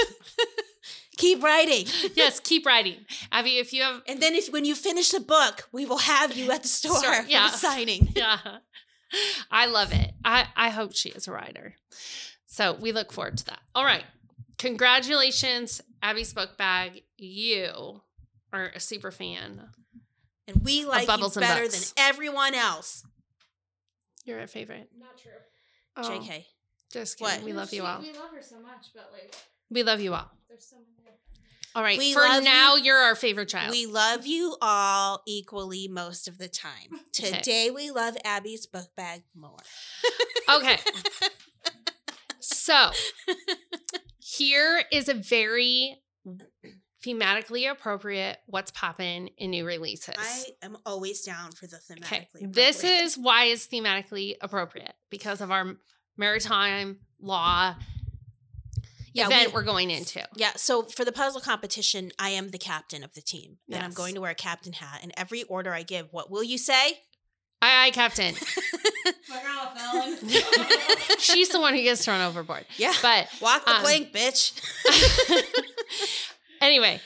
[1.17, 3.57] Keep writing, yes, keep writing, Abby.
[3.57, 6.51] If you have and then if when you finish the book, we will have you
[6.51, 7.49] at the store Sure, for yeah.
[7.49, 8.09] the signing.
[8.15, 8.37] yeah.
[9.49, 10.11] I love it.
[10.25, 11.75] I, I hope she is a writer.
[12.45, 13.59] So we look forward to that.
[13.73, 14.03] All right.
[14.57, 17.03] Congratulations, Abby's book bag.
[17.17, 18.01] You
[18.53, 19.61] are a super fan.
[20.47, 23.03] And we like you Bubbles and better than everyone else.
[24.25, 24.89] You're a favorite.
[24.99, 25.31] Not true.
[25.95, 26.43] Oh, JK.
[26.91, 27.33] Just kidding.
[27.35, 27.43] What?
[27.43, 28.01] We love you all.
[28.01, 29.33] We love her so much, but like,
[29.69, 30.29] We love you all.
[30.49, 30.87] there's so many.
[31.77, 31.99] All right.
[31.99, 32.91] We For now, you.
[32.91, 33.69] are our favorite child.
[33.69, 36.73] We love you all equally most of the time.
[37.19, 37.37] Okay.
[37.37, 39.57] Today we love Abby's book bag more.
[40.55, 40.77] okay.
[42.39, 42.91] So
[44.19, 45.99] here is a very
[47.03, 50.13] thematically appropriate what's popping in new releases.
[50.15, 52.43] I am always down for the thematically.
[52.43, 52.45] Okay.
[52.45, 55.77] This is why it's thematically appropriate because of our
[56.15, 57.73] maritime law
[59.17, 60.23] yeah, event we- are going into.
[60.35, 63.57] Yeah, so for the puzzle competition, I am the captain of the team.
[63.71, 64.99] And I'm going to wear a captain hat.
[65.03, 66.99] And every order I give, what will you say?
[67.61, 68.35] Aye, aye, Captain.
[71.17, 72.65] She's the one who gets thrown overboard.
[72.77, 72.93] yeah.
[73.01, 74.61] But Walk the um, plank, bitch.
[76.61, 77.01] anyway,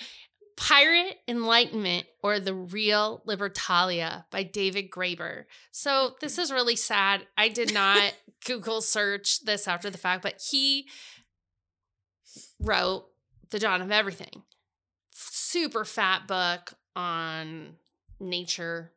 [0.58, 5.46] Pirate Enlightenment or The Real Libertalia by David Graeber.
[5.72, 7.26] So this is really sad.
[7.38, 8.14] I did not
[8.46, 10.88] Google search this after the fact, but he
[12.62, 13.08] wrote
[13.50, 14.44] The Dawn of Everything.
[15.12, 17.76] Super fat book on
[18.20, 18.92] nature,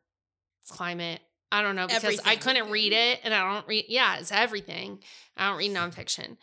[0.69, 1.21] climate.
[1.51, 4.99] I don't know because I couldn't read it and I don't read, yeah, it's everything.
[5.37, 6.37] I don't read nonfiction.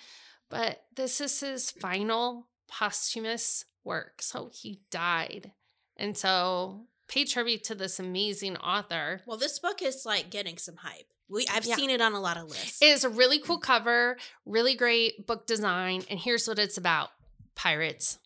[0.48, 4.22] But this is his final posthumous work.
[4.22, 5.52] So he died.
[5.96, 9.20] And so pay tribute to this amazing author.
[9.26, 11.12] well, this book is like getting some hype.
[11.32, 11.76] We I've Yeah.
[11.76, 12.82] seen it on a lot of lists.
[12.82, 13.62] It is a really cool mm.
[13.62, 16.04] cover, really great book design.
[16.10, 17.10] And here's what it's about
[17.54, 18.18] pirates.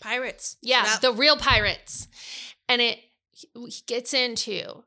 [0.00, 0.56] Pirates.
[0.62, 2.08] Yeah, About- the real pirates.
[2.68, 2.98] And it
[3.32, 4.84] he gets into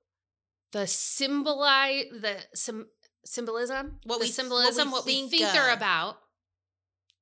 [0.72, 2.88] the symbolize the sim,
[3.24, 6.20] symbolism, What we- what symbolism, we what we think think, they're about,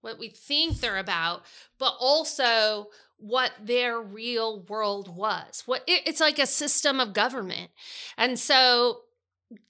[0.02, 1.44] what we think they're about,
[1.78, 5.64] but also what their real world was.
[5.66, 7.72] What it, it's like a system of government,
[8.18, 9.05] and so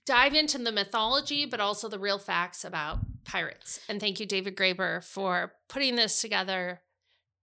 [0.05, 3.79] dive into the mythology, but also the real facts about pirates.
[3.89, 6.81] And thank you, David Graeber, for putting this together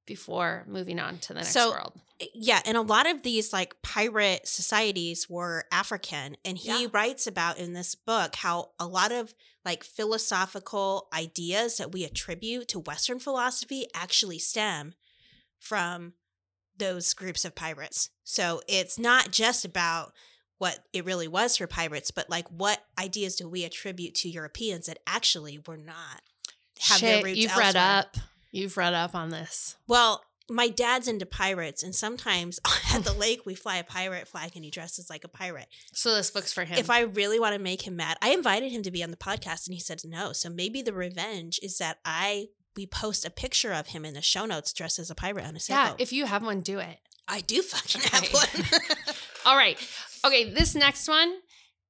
[0.07, 2.01] before moving on to the next So, world.
[2.21, 6.89] Eh, yeah, and a lot of these like pirate societies were African, and he Yeah.
[6.93, 9.35] writes about in this book how a lot of
[9.65, 14.95] like philosophical ideas that we attribute to Western philosophy actually stem
[15.61, 16.15] from
[16.77, 18.11] those groups of pirates.
[18.25, 20.13] So it's not just about
[20.59, 24.87] what it really was for pirates, but like what ideas do we attribute to Europeans
[24.87, 26.23] that actually were not
[26.81, 28.17] have their Shit, roots you've read up.
[28.51, 29.77] You've read up on this.
[29.87, 32.61] Well, my dad's into pirates, and sometimes
[32.95, 35.69] at the lake we fly a pirate flag, and he dresses like a pirate.
[35.93, 36.79] So this book's for him.
[36.79, 39.17] If I really want to make him mad, I invited him to be on the
[39.17, 40.33] podcast, and he said no.
[40.33, 44.23] So maybe the revenge is that I we post a picture of him in the
[44.23, 46.01] show notes dressed as a pirate on a yeah, sailboat.
[46.01, 46.99] if you have one, do it.
[47.29, 48.81] I do fucking have one.
[49.47, 49.79] All right.
[50.25, 51.35] Okay, this next one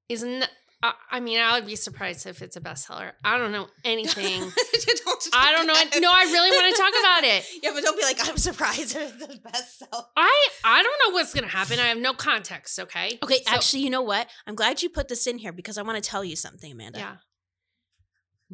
[0.08, 0.22] is.
[0.22, 0.44] N-
[0.82, 3.12] I I mean, I would be surprised if it's a bestseller.
[3.24, 4.40] I don't know anything.
[5.04, 5.74] Don't- I don't know.
[5.76, 7.44] it- No, I really want to talk about it.
[7.62, 10.04] Yeah, but don't be like I'm surprised if it's the bestseller.
[10.16, 11.78] I I don't know what's gonna happen.
[11.78, 12.78] I have no context.
[12.80, 13.18] Okay.
[13.22, 14.28] Okay, So- actually, you know what?
[14.46, 16.98] I'm glad you put this in here because I want to tell you something, Amanda.
[16.98, 17.16] Yeah.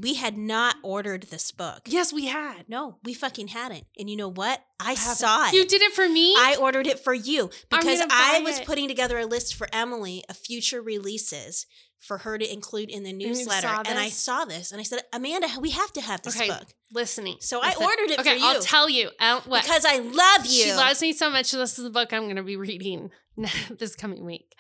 [0.01, 1.83] We had not ordered this book.
[1.87, 2.69] Yes, we had.
[2.69, 3.85] No, we fucking hadn't.
[3.99, 4.63] And you know what?
[4.79, 5.17] I haven't.
[5.17, 5.55] saw it.
[5.55, 6.35] You did it for me.
[6.37, 8.67] I ordered it for you because I was it.
[8.67, 11.67] putting together a list for Emily of future releases
[11.99, 13.67] for her to include in the newsletter.
[13.67, 16.49] saw And I saw this and I said, Amanda, we have to have this okay,
[16.49, 16.67] book.
[16.93, 17.39] listening.
[17.41, 18.61] So I ordered it okay, for I'll you.
[18.61, 19.11] tell you.
[19.19, 19.65] Uh, what?
[19.65, 20.65] Because I love you.
[20.65, 21.51] She loves me so much.
[21.51, 23.11] This is the book I'm going to be reading
[23.79, 24.55] this coming week.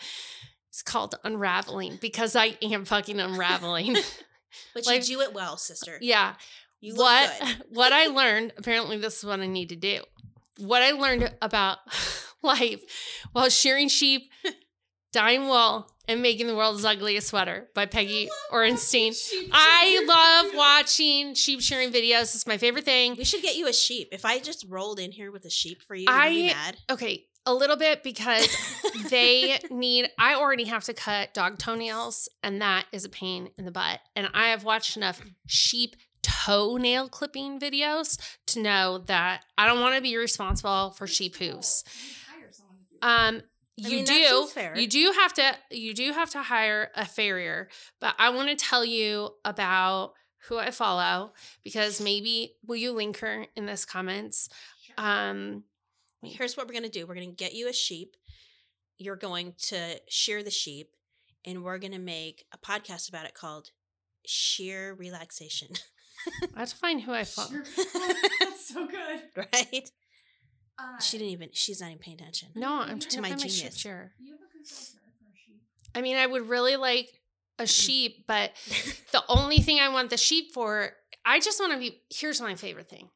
[0.69, 3.97] It's called Unraveling because I am fucking unraveling.
[4.75, 5.99] but like- you do it well, sister.
[6.01, 6.35] yeah.
[6.81, 7.63] You look what good.
[7.71, 10.01] what I learned, apparently this is what I need to do.
[10.59, 11.79] What I learned about
[12.43, 12.81] life
[13.33, 14.31] while shearing sheep,
[15.13, 19.13] dyeing wool, and making the world's ugliest sweater by Peggy Orenstein.
[19.53, 22.35] I love watching sheep shearing videos.
[22.35, 23.15] It's my favorite thing.
[23.17, 24.09] We should get you a sheep.
[24.13, 26.55] If I just rolled in here with a sheep for you, would you be I-
[26.55, 26.77] mad?
[26.91, 28.55] Okay, a little bit because
[29.11, 33.65] they need I already have to cut dog toenails and that is a pain in
[33.65, 34.01] the butt.
[34.15, 38.19] And I have watched enough sheep toenail clipping videos
[38.49, 41.85] to know that I don't want to be responsible for sheep hooves.
[43.03, 43.43] Um
[43.81, 44.13] I you mean, that
[44.75, 47.69] do you do have to you do have to hire a farrier,
[48.01, 50.13] but I want to tell you about
[50.49, 51.33] who I follow
[51.65, 54.49] because maybe will you link her in this comments?
[54.99, 55.65] Um
[56.23, 57.07] Here's what we're gonna do.
[57.07, 58.17] We're gonna get you a sheep.
[58.99, 60.91] You're going to shear the sheep,
[61.45, 63.71] and we're gonna make a podcast about it called
[64.27, 65.69] Sheer Relaxation.
[66.57, 67.51] I have to find who I follow.
[68.41, 69.23] That's so good.
[69.37, 69.91] right?
[70.79, 71.51] Uh, She didn't even.
[71.53, 72.49] She's not even paying attention.
[72.57, 73.79] No, I'm To trying to my find my sheep genius.
[73.79, 74.13] shearer.
[74.19, 75.61] you have a good for a sheep.
[75.95, 77.09] I mean, I would really like
[77.61, 78.51] a sheep, but
[79.13, 80.91] the only thing I want the sheep for,
[81.25, 82.01] I just want to be.
[82.11, 83.09] Here's my favorite thing.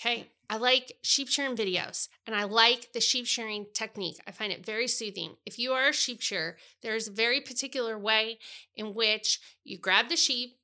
[0.00, 0.30] Okay.
[0.52, 4.18] I like sheep shearing videos and I like the sheep shearing technique.
[4.26, 5.36] I find it very soothing.
[5.46, 8.38] If you are a sheep shearer, there's a very particular way
[8.76, 10.58] in which you grab the sheep,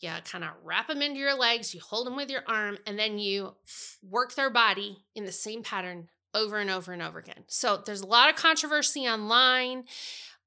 [0.00, 2.98] you kind of wrap them into your legs, you hold them with your arm, and
[2.98, 3.54] then you
[4.02, 7.44] work their body in the same pattern over and over and over again.
[7.48, 9.84] So there's a lot of controversy online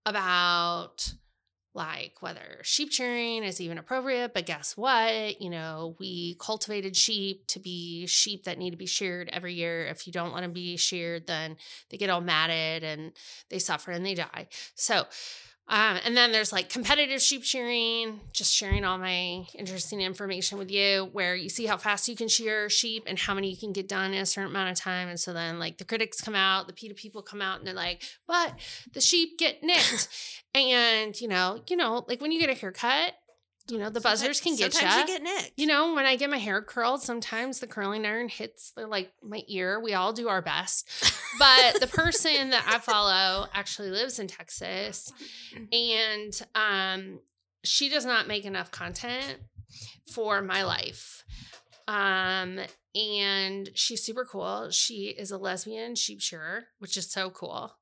[0.08, 1.14] about
[1.74, 5.42] like whether sheep shearing is even appropriate, but guess what?
[5.42, 9.86] You know, we cultivated sheep to be sheep that need to be sheared every year.
[9.86, 11.58] If you don't let them be sheared, then
[11.90, 13.14] they get all matted and
[13.50, 14.48] they suffer and they die.
[14.76, 15.06] So,
[15.72, 20.70] um, and then there's like competitive sheep shearing, just sharing all my interesting information with
[20.70, 23.72] you, where you see how fast you can shear sheep and how many you can
[23.72, 25.08] get done in a certain amount of time.
[25.08, 27.74] And so then, like, the critics come out, the PETA people come out, and they're
[27.74, 28.54] like, but
[28.92, 30.10] the sheep get nicked.
[30.54, 33.14] and, you know, you know, like when you get a haircut,
[33.70, 35.02] you know, the buzzers can get Sometimes you.
[35.02, 35.54] you get nicked.
[35.58, 39.12] You know, when I get my hair curled, sometimes the curling iron hits the, like
[39.24, 39.80] my ear.
[39.80, 40.90] We all do our best.
[41.40, 45.12] But the person that I follow actually lives in Texas
[45.72, 47.20] and um
[47.64, 49.38] she does not make enough content
[50.14, 51.24] for my life.
[51.88, 52.60] Um
[52.94, 54.70] and she's super cool.
[54.72, 57.78] She is a lesbian sheep shearer, which is so cool.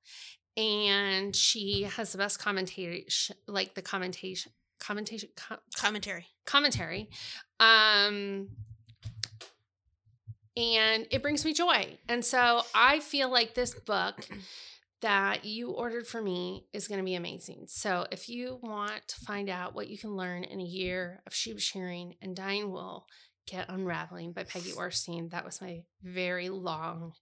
[0.55, 6.27] And she has the best commentation like the commentation commentation com- commentary.
[6.45, 7.09] commentary.
[7.59, 8.49] Um
[10.57, 11.97] and it brings me joy.
[12.09, 14.27] And so I feel like this book
[15.01, 17.65] that you ordered for me is going to be amazing.
[17.67, 21.33] So if you want to find out what you can learn in a year of
[21.33, 23.07] sheep shearing and dyeing wool,
[23.47, 25.31] get Unraveling by Peggy Orenstein.
[25.31, 27.13] That was my very long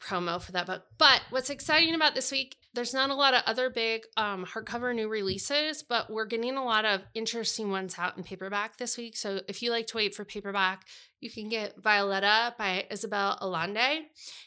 [0.00, 0.84] promo for that book.
[0.98, 4.94] But what's exciting about this week, there's not a lot of other big um, hardcover
[4.94, 9.16] new releases, but we're getting a lot of interesting ones out in paperback this week.
[9.16, 10.86] So if you like to wait for paperback,
[11.20, 14.02] you can get Violeta by Isabel Allende.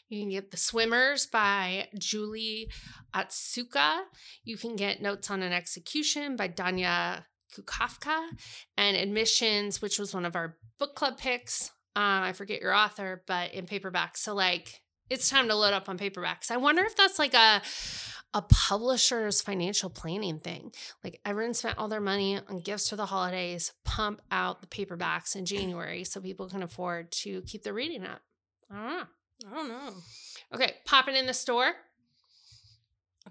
[0.08, 2.70] You can get The Swimmers by Julie
[3.14, 4.02] Otsuka.
[4.44, 7.24] You can get Notes on an Execution by Danya
[7.54, 8.28] Kukafka.
[8.78, 11.72] And Admissions, which was one of our book club picks.
[11.96, 14.16] Um, I forget your author, but in paperback.
[14.16, 16.52] So like it's time to load up on paperbacks.
[16.52, 17.60] I wonder if that's like a
[18.32, 20.72] a publisher's financial planning thing.
[21.02, 25.34] Like everyone spent all their money on gifts for the holidays, pump out the paperbacks
[25.34, 28.20] in January so people can afford to keep their reading up.
[28.70, 29.04] I don't know.
[29.50, 29.92] I don't know.
[30.54, 31.72] Okay, popping in the store.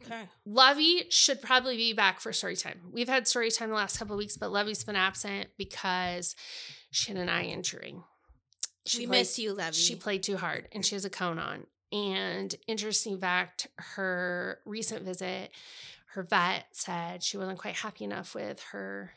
[0.04, 0.24] Okay.
[0.46, 2.80] Lovey should probably be back for story time.
[2.92, 6.36] We've had story time the last couple of weeks, but Lovey's been absent because
[6.92, 7.96] she had an eye injury.
[8.86, 9.76] She we played- miss you, Levy.
[9.76, 11.68] She played too hard and she has a cone on.
[11.92, 15.52] And interesting fact, her recent visit,
[16.14, 19.12] her vet said she wasn't quite happy enough with her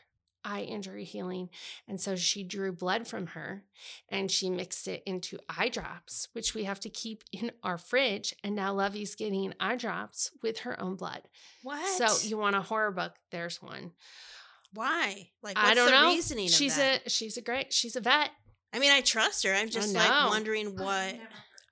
[0.45, 1.49] eye injury healing.
[1.87, 3.63] And so she drew blood from her
[4.09, 8.35] and she mixed it into eye drops, which we have to keep in our fridge.
[8.43, 11.21] And now Lovey's getting eye drops with her own blood.
[11.61, 11.85] what?
[11.97, 13.13] So you want a horror book?
[13.31, 13.91] There's one.
[14.73, 15.29] why?
[15.41, 16.07] Like, what's I don't the know.
[16.09, 17.05] reasoning of she's that?
[17.05, 18.29] a she's a great she's a vet.
[18.73, 19.53] I mean, I trust her.
[19.53, 20.27] I'm just like know.
[20.29, 21.15] wondering what.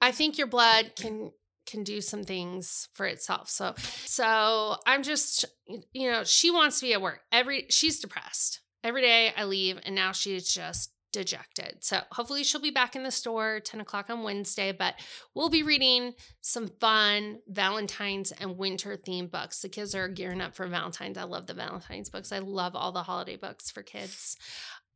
[0.01, 1.31] I think your blood can
[1.67, 3.49] can do some things for itself.
[3.49, 5.45] So so I'm just
[5.93, 7.21] you know, she wants to be at work.
[7.31, 8.61] Every she's depressed.
[8.83, 11.83] Every day I leave and now she's just dejected.
[11.83, 14.95] So hopefully she'll be back in the store 10 o'clock on Wednesday, but
[15.35, 19.61] we'll be reading some fun Valentine's and winter theme books.
[19.61, 21.17] The kids are gearing up for Valentine's.
[21.17, 22.31] I love the Valentine's books.
[22.31, 24.37] I love all the holiday books for kids.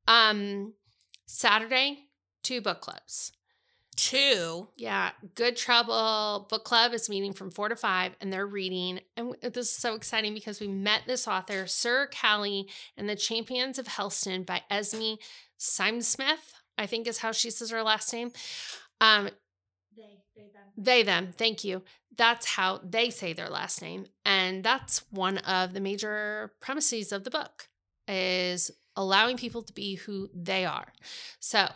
[0.07, 0.73] Um
[1.27, 1.99] Saturday,
[2.43, 3.31] two book clubs.
[3.95, 4.67] Two.
[4.75, 8.99] Yeah, Good Trouble Book Club is meeting from four to five, and they're reading.
[9.15, 12.67] And this is so exciting because we met this author, Sir Callie
[12.97, 15.13] and the Champions of Helston by Esme
[15.57, 18.31] Simon Smith, I think is how she says her last name.
[18.99, 19.29] Um,
[19.95, 20.63] They, they, them.
[20.77, 21.83] they, them, thank you.
[22.17, 24.07] That's how they say their last name.
[24.25, 27.69] And that's one of the major premises of the book
[28.07, 30.93] is allowing people to be who they are.
[31.39, 31.67] So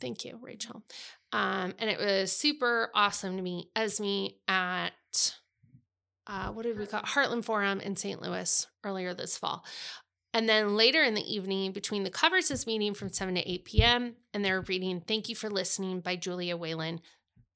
[0.00, 0.82] thank you, Rachel.
[1.32, 4.92] Um, and it was super awesome to meet Esme at
[6.26, 7.00] uh, what did we call?
[7.00, 8.20] Heartland Forum in St.
[8.20, 9.64] Louis earlier this fall.
[10.34, 13.64] And then later in the evening, between the covers is meeting from 7 to 8
[13.64, 14.14] p.m.
[14.34, 17.00] And they're reading Thank You for Listening by Julia Whelan.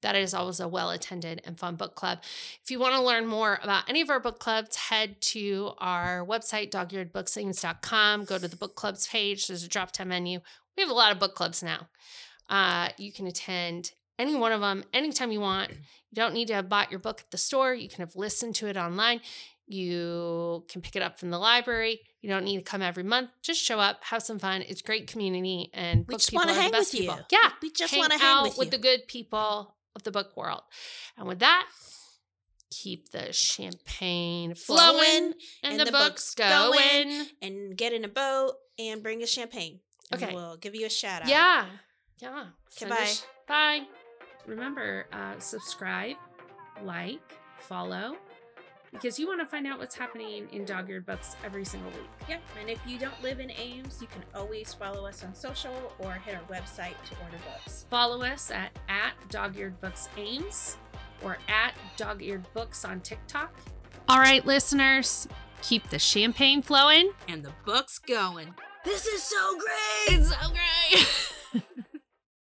[0.01, 2.19] That is always a well attended and fun book club.
[2.61, 6.25] If you want to learn more about any of our book clubs, head to our
[6.25, 8.25] website, dogearedbooksames.com.
[8.25, 9.47] Go to the book clubs page.
[9.47, 10.39] There's a drop down menu.
[10.75, 11.87] We have a lot of book clubs now.
[12.49, 15.71] Uh, you can attend any one of them anytime you want.
[15.71, 17.73] You don't need to have bought your book at the store.
[17.73, 19.21] You can have listened to it online.
[19.65, 22.01] You can pick it up from the library.
[22.21, 23.29] You don't need to come every month.
[23.41, 24.61] Just show up, have some fun.
[24.61, 27.15] It's great community, and We book just wanna are hang best with people.
[27.17, 27.23] you.
[27.31, 28.71] Yeah, We just wanna hang out with you.
[28.71, 30.61] the good people of the book world.
[31.17, 31.65] And with that,
[32.71, 35.33] keep the champagne flowing, Flowing
[35.63, 37.07] and, and the, the books books going.
[37.09, 37.27] going.
[37.41, 39.79] and get in a boat and bring us champagne.
[40.13, 40.33] Okay.
[40.33, 41.27] We'll give you a shout out.
[41.29, 41.65] Yeah.
[42.23, 42.45] Yeah.
[42.69, 43.03] Send Goodbye.
[43.05, 43.81] us- Bye.
[44.45, 46.15] Remember, uh, subscribe,
[46.83, 47.19] like,
[47.59, 48.15] follow,
[48.91, 52.09] because you want to find out what's happening in Dog Eared Books every single week.
[52.29, 52.37] Yeah.
[52.59, 56.13] And if you don't live in Ames, you can always follow us on social or
[56.13, 57.85] hit our website to order books.
[57.89, 60.77] Follow us at, at Dog Eared Books Ames
[61.23, 63.53] or at Dog Eared Books on TikTok.
[64.07, 65.27] All right, listeners,
[65.61, 67.11] keep the champagne flowing.
[67.27, 68.53] And the book's going.
[68.85, 70.19] This is so great.
[70.19, 71.63] It's so great.